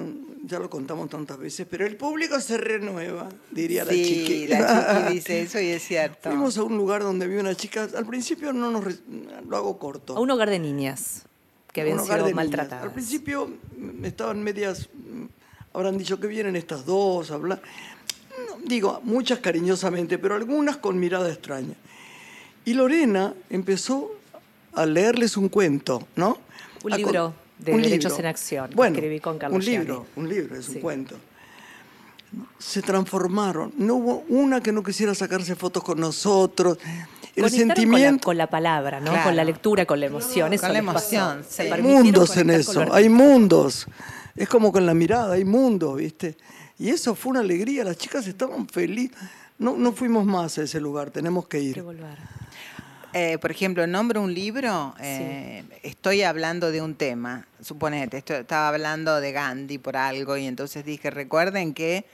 [0.44, 4.26] ya lo contamos tantas veces, pero el público se renueva, diría la chiqui.
[4.26, 6.28] Sí, la chiqui dice eso y es cierto.
[6.28, 8.84] Fuimos a un lugar donde había una chica, al principio no nos,
[9.48, 10.14] lo hago corto.
[10.14, 11.22] A un hogar de niñas
[11.72, 12.84] que habían sido maltratadas.
[12.84, 13.48] Al principio
[14.02, 14.90] estaban medias,
[15.72, 17.62] habrán dicho que vienen estas dos, hablar.
[18.62, 21.76] digo, muchas cariñosamente, pero algunas con mirada extraña.
[22.66, 24.10] Y Lorena empezó
[24.74, 26.36] a leerles un cuento, ¿no?
[26.82, 30.68] Un libro de Derechos en Acción, bueno, escribí con Carlos Un libro, un libro, es
[30.68, 31.16] un cuento.
[32.58, 33.72] Se transformaron.
[33.78, 36.78] No hubo una que no quisiera sacarse fotos con nosotros.
[37.36, 38.24] El sentimiento.
[38.24, 39.12] Con la, palabra, ¿no?
[39.22, 40.56] Con la lectura, con la emoción.
[40.56, 41.44] con la emoción.
[41.58, 43.86] Hay mundos en eso, hay mundos.
[44.36, 46.36] Es como con la mirada, hay mundos, ¿viste?
[46.78, 49.16] Y eso fue una alegría, las chicas estaban felices.
[49.58, 51.84] No, no fuimos más a ese lugar, tenemos que ir.
[53.16, 59.20] Eh, por ejemplo, nombro un libro, eh, estoy hablando de un tema, suponete, estaba hablando
[59.20, 62.06] de Gandhi por algo y entonces dije, recuerden que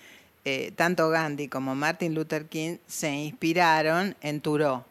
[0.45, 4.85] eh, tanto Gandhi como Martin Luther King se inspiraron en Thoreau.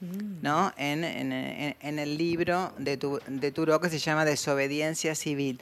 [0.00, 0.42] Mm.
[0.42, 0.72] ¿no?
[0.76, 5.60] En, el libro de, tu, de Thoreau que se llama Desobediencia Civil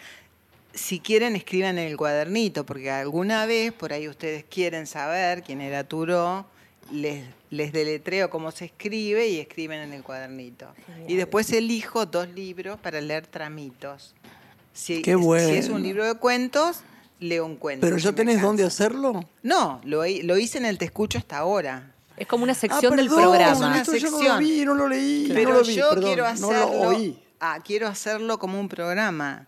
[0.74, 5.60] si quieren, escriban en el cuadernito, porque alguna vez por ahí ustedes quieren saber quién
[5.60, 6.44] era Thoreau
[6.90, 10.68] les, les deletreo cómo se escribe y escriben en el cuadernito.
[11.06, 14.14] Y después elijo dos libros para leer tramitos.
[14.72, 15.48] Si, Qué bueno.
[15.48, 16.80] si es un libro de cuentos,
[17.20, 17.86] leo un cuento.
[17.86, 19.24] ¿Pero ya tenés dónde hacerlo?
[19.42, 21.92] No, lo, lo, hice en el Te Escucho hasta ahora.
[22.16, 23.56] Es como una sección ah, del programa.
[23.56, 24.12] Una sección.
[24.12, 25.30] Yo no lo vi, no lo leí.
[25.32, 26.96] Pero no lo yo quiero hacerlo.
[27.40, 29.46] Ah, quiero hacerlo como un programa.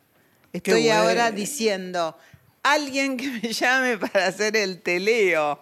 [0.53, 2.17] Estoy ahora diciendo,
[2.63, 5.61] alguien que me llame para hacer el teleo.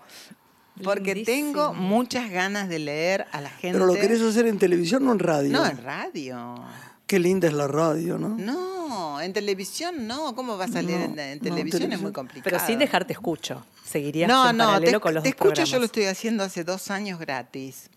[0.83, 3.79] Porque tengo muchas ganas de leer a la gente.
[3.79, 5.53] ¿Pero lo querés hacer en televisión o en radio?
[5.53, 6.65] No, en radio.
[7.07, 8.31] Qué linda es la radio, ¿no?
[8.31, 10.35] No, en televisión no.
[10.35, 11.93] ¿Cómo vas a leer en, televisión?
[11.93, 12.45] Es muy complicado.
[12.45, 13.65] Pero sin dejarte escucho.
[13.85, 16.91] Seguirías no, en no, te, con los te escucho yo lo estoy haciendo hace dos
[16.91, 17.91] años gratis.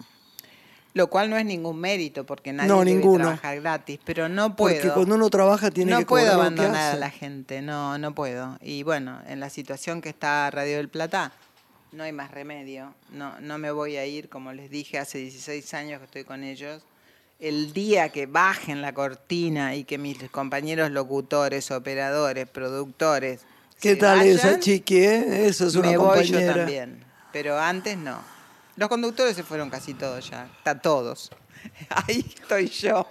[0.93, 4.75] Lo cual no es ningún mérito porque nadie no, debe trabajar gratis, pero no puedo.
[4.75, 8.57] Porque cuando uno trabaja tiene que No puedo abandonar a la gente, no, no puedo.
[8.61, 11.31] Y bueno, en la situación que está Radio del Plata,
[11.91, 12.93] no hay más remedio.
[13.11, 16.43] No, no me voy a ir, como les dije, hace 16 años que estoy con
[16.43, 16.83] ellos.
[17.39, 23.41] El día que bajen la cortina y que mis compañeros locutores, operadores, productores.
[23.79, 24.97] ¿Qué tal esa chiqui?
[24.97, 25.47] Eh?
[25.47, 27.03] Eso es una me voy yo también.
[27.31, 28.19] Pero antes no.
[28.75, 30.49] Los conductores se fueron casi todos ya.
[30.57, 31.31] Está todos.
[31.89, 33.07] Ahí estoy yo.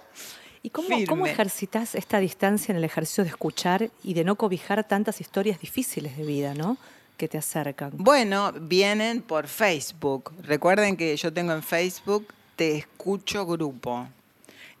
[0.61, 4.85] ¿Y cómo, cómo, ejercitas esta distancia en el ejercicio de escuchar y de no cobijar
[4.85, 6.77] tantas historias difíciles de vida, ¿no?
[7.17, 7.91] Que te acercan?
[7.95, 10.31] Bueno, vienen por Facebook.
[10.43, 14.07] Recuerden que yo tengo en Facebook Te Escucho Grupo.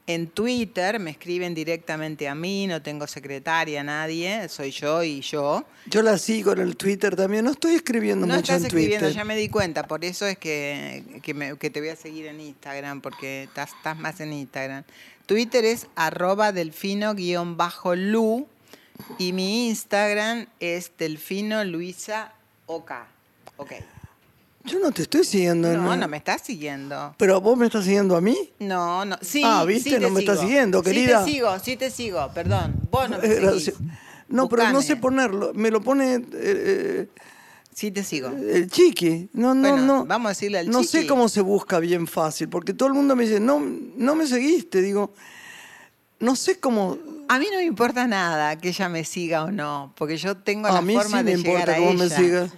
[0.09, 5.65] En Twitter me escriben directamente a mí, no tengo secretaria, nadie, soy yo y yo.
[5.87, 8.51] Yo la sigo en el Twitter también, no estoy escribiendo mucho en Twitter.
[8.51, 11.97] No estás escribiendo, ya me di cuenta, por eso es que, que, te voy a
[11.97, 14.85] seguir en Instagram, porque estás, estás más en Instagram.
[15.25, 18.47] Twitter es arroba delfino-lu
[19.17, 22.33] y mi Instagram es Delfino Luisa
[22.67, 22.91] OK.
[23.57, 23.71] Ok.
[24.65, 25.75] Yo no te estoy siguiendo.
[25.77, 27.15] No, no, me estás siguiendo.
[27.17, 28.35] ¿Pero vos me estás siguiendo a mí?
[28.59, 29.17] No, no.
[29.21, 29.97] Sí, ah, ¿viste?
[29.99, 31.19] no me estás siguiendo, querida.
[31.23, 32.75] Sí te sigo, sí te sigo, perdón.
[32.91, 33.73] Vos no me eh, seguís.
[34.27, 35.53] No, pero no sé ponerlo.
[35.53, 36.15] Me lo pone...
[36.15, 37.07] Eh, eh,
[37.73, 38.27] sí te sigo.
[38.27, 39.29] El chiqui.
[39.31, 40.05] No, no, no.
[40.05, 40.77] Vamos a decirle al chiqui.
[40.77, 44.15] No sé cómo se busca bien fácil, porque todo el mundo me dice, no, no
[44.15, 44.81] me seguiste.
[44.81, 45.13] Digo,
[46.19, 46.97] no sé cómo
[47.27, 50.67] a mí no me importa nada que ella me siga o no, porque yo tengo
[50.67, 52.17] la forma de llegar a ella.
[52.19, 52.49] Me,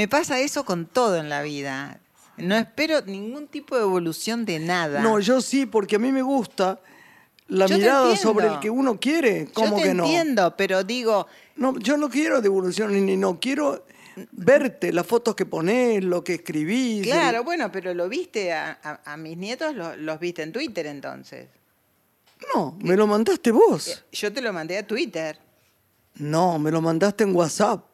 [0.00, 2.00] me pasa eso con todo en la vida.
[2.36, 5.00] No espero ningún tipo de evolución de nada.
[5.00, 6.80] No, yo sí, porque a mí me gusta
[7.48, 9.48] la mirada sobre el que uno quiere.
[9.52, 11.26] ¿Cómo yo te entiendo, pero digo.
[11.56, 13.84] No, yo no quiero devolución ni no quiero
[14.32, 17.04] verte, las fotos que pones, lo que escribís.
[17.06, 21.48] Claro, bueno, pero lo viste a, mis nietos, los viste en Twitter entonces.
[22.52, 23.88] No, me lo mandaste vos.
[23.88, 25.38] Eh, yo te lo mandé a Twitter.
[26.16, 27.84] No, me lo mandaste en WhatsApp.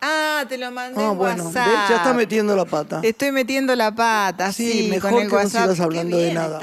[0.00, 1.88] Ah, te lo mandé ah, en bueno, WhatsApp.
[1.88, 3.00] Ya está metiendo la pata.
[3.02, 5.66] Estoy metiendo la pata, sí, mejor con el que WhatsApp.
[5.66, 6.60] no sigas hablando de nada.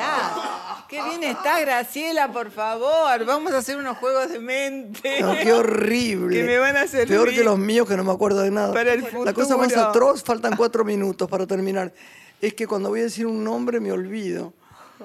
[0.87, 3.25] Qué bien está Graciela, por favor.
[3.25, 5.19] Vamos a hacer unos juegos de mente.
[5.19, 6.35] No, qué horrible.
[6.39, 8.73] que me van a hacer Peor que los míos, que no me acuerdo de nada.
[8.73, 9.25] Para el futuro.
[9.25, 11.91] La cosa más atroz, faltan cuatro minutos para terminar.
[12.39, 14.53] Es que cuando voy a decir un nombre me olvido.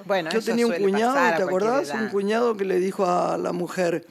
[0.05, 1.93] Bueno, Yo tenía un cuñado, ¿te acordás?
[1.93, 4.05] Un cuñado que le dijo a la mujer,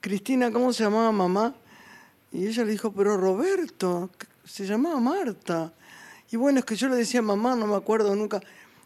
[0.00, 1.54] Cristina, ¿cómo se llamaba mamá?
[2.32, 4.10] Y ella le dijo, pero Roberto,
[4.44, 5.72] se llamaba Marta.
[6.30, 8.40] Y bueno, es que yo le decía mamá, no me acuerdo nunca.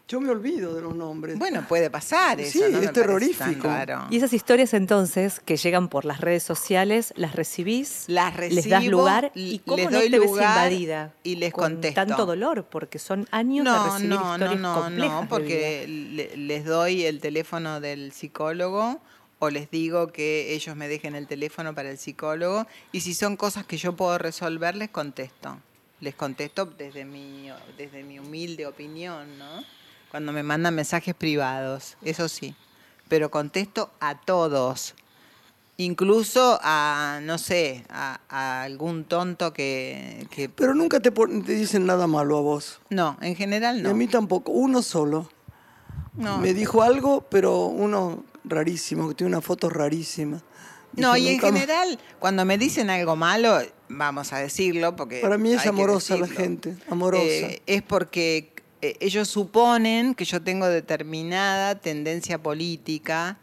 [0.07, 1.39] Yo me olvido de los nombres.
[1.39, 2.51] Bueno, puede pasar eso.
[2.51, 3.69] Sí, es terrorífico.
[4.09, 8.03] Y esas historias entonces que llegan por las redes sociales, ¿las recibís?
[8.07, 8.55] Las recibo.
[8.55, 9.31] ¿Les das lugar?
[9.33, 11.13] ¿Y cómo les doy no te lugar invadida?
[11.23, 11.95] Y les con contesto.
[11.95, 15.87] tanto dolor, porque son años no, de recibir no, historias no, no, No, porque
[16.35, 18.99] les doy el teléfono del psicólogo
[19.39, 23.37] o les digo que ellos me dejen el teléfono para el psicólogo y si son
[23.37, 25.57] cosas que yo puedo resolver, les contesto.
[26.01, 29.63] Les contesto desde mi, desde mi humilde opinión, ¿no?
[30.13, 32.53] Cuando me mandan mensajes privados, eso sí.
[33.07, 34.93] Pero contesto a todos.
[35.77, 42.37] Incluso a, no sé, a, algún tonto que, Pero nunca te, te, dicen nada malo
[42.37, 42.79] a vos.
[42.91, 43.89] No, en general no.
[43.89, 45.31] a mí tampoco, uno solo.
[46.15, 46.37] No.
[46.37, 50.43] Me dijo algo, pero uno rarísimo, que tiene una foto rarísima.
[50.95, 53.57] no, y en general, cuando me dicen algo malo,
[53.89, 55.21] vamos a decirlo, porque...
[55.21, 57.23] Para mí es amorosa la gente, amorosa.
[57.25, 58.52] Eh, es porque
[58.99, 63.37] ellos suponen que yo tengo determinada tendencia política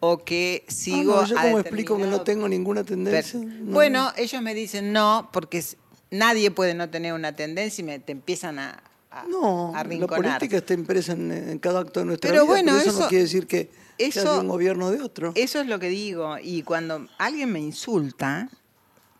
[0.00, 1.16] o que ah, sigo.
[1.16, 3.40] no, ¿Yo cómo explico que no tengo ninguna tendencia?
[3.62, 5.62] Bueno, ellos me dicen no, porque
[6.10, 10.56] nadie puede no tener una tendencia y me te empiezan a, a No, la política
[10.56, 13.70] está impresa en, cada acto de nuestra vida, bueno, pero eso, no quiere decir que
[13.98, 15.32] eso, sea de un gobierno de otro.
[15.34, 16.36] Eso es lo que digo.
[16.42, 18.48] Y cuando alguien me insulta,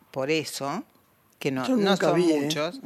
[0.09, 0.83] por eso,
[1.39, 2.41] que no, no son ¿eh?
[2.41, 2.79] muchos.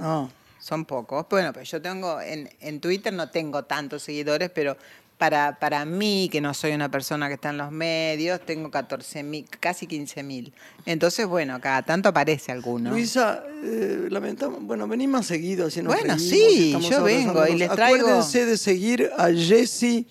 [0.65, 1.27] Son pocos.
[1.29, 4.75] Bueno, pues yo tengo, en, en Twitter no tengo tantos seguidores, pero
[5.15, 9.21] para, para mí, que no soy una persona que está en los medios, tengo 14
[9.21, 10.51] mil, casi 15 mil.
[10.87, 12.89] Entonces, bueno, cada tanto aparece alguno.
[12.89, 15.67] Luisa, eh, lamentamos, bueno, venís más seguido.
[15.67, 17.97] Así bueno, sí, yo vengo y les traigo...
[17.97, 20.07] Acuérdense de seguir a Jessy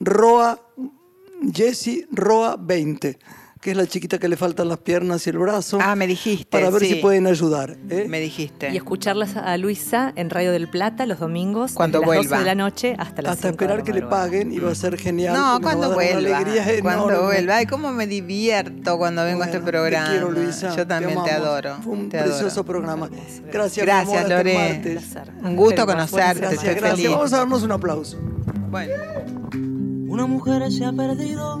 [0.00, 0.60] Roa,
[1.54, 3.16] Jessy Roa 20
[3.60, 5.78] que es la chiquita que le faltan las piernas y el brazo.
[5.80, 6.46] Ah, me dijiste.
[6.46, 7.76] Para ver si pueden ayudar.
[7.90, 8.06] ¿eh?
[8.08, 8.70] Me dijiste.
[8.70, 11.72] Y escucharlas a Luisa en Radio del Plata los domingos.
[11.72, 12.22] Cuando vuelva.
[12.22, 14.74] las 12 de la noche hasta las Hasta esperar que le paguen y va a
[14.74, 15.34] ser genial.
[15.34, 16.44] No, cuando vuelva.
[16.82, 17.56] Cuando vuelva.
[17.56, 20.06] Ay, cómo me divierto cuando vengo a este programa.
[20.06, 20.76] Te quiero, Luisa.
[20.76, 21.76] Yo también te, adoro.
[21.82, 23.08] Fue un precioso programa.
[23.52, 25.00] Gracias, Gracias, Lore.
[25.42, 26.40] Un gusto conocerte.
[26.40, 27.10] Gracias, gracias.
[27.10, 28.18] Vamos a darnos un aplauso.
[28.70, 28.94] Bueno.
[30.08, 31.60] Una mujer se ha perdido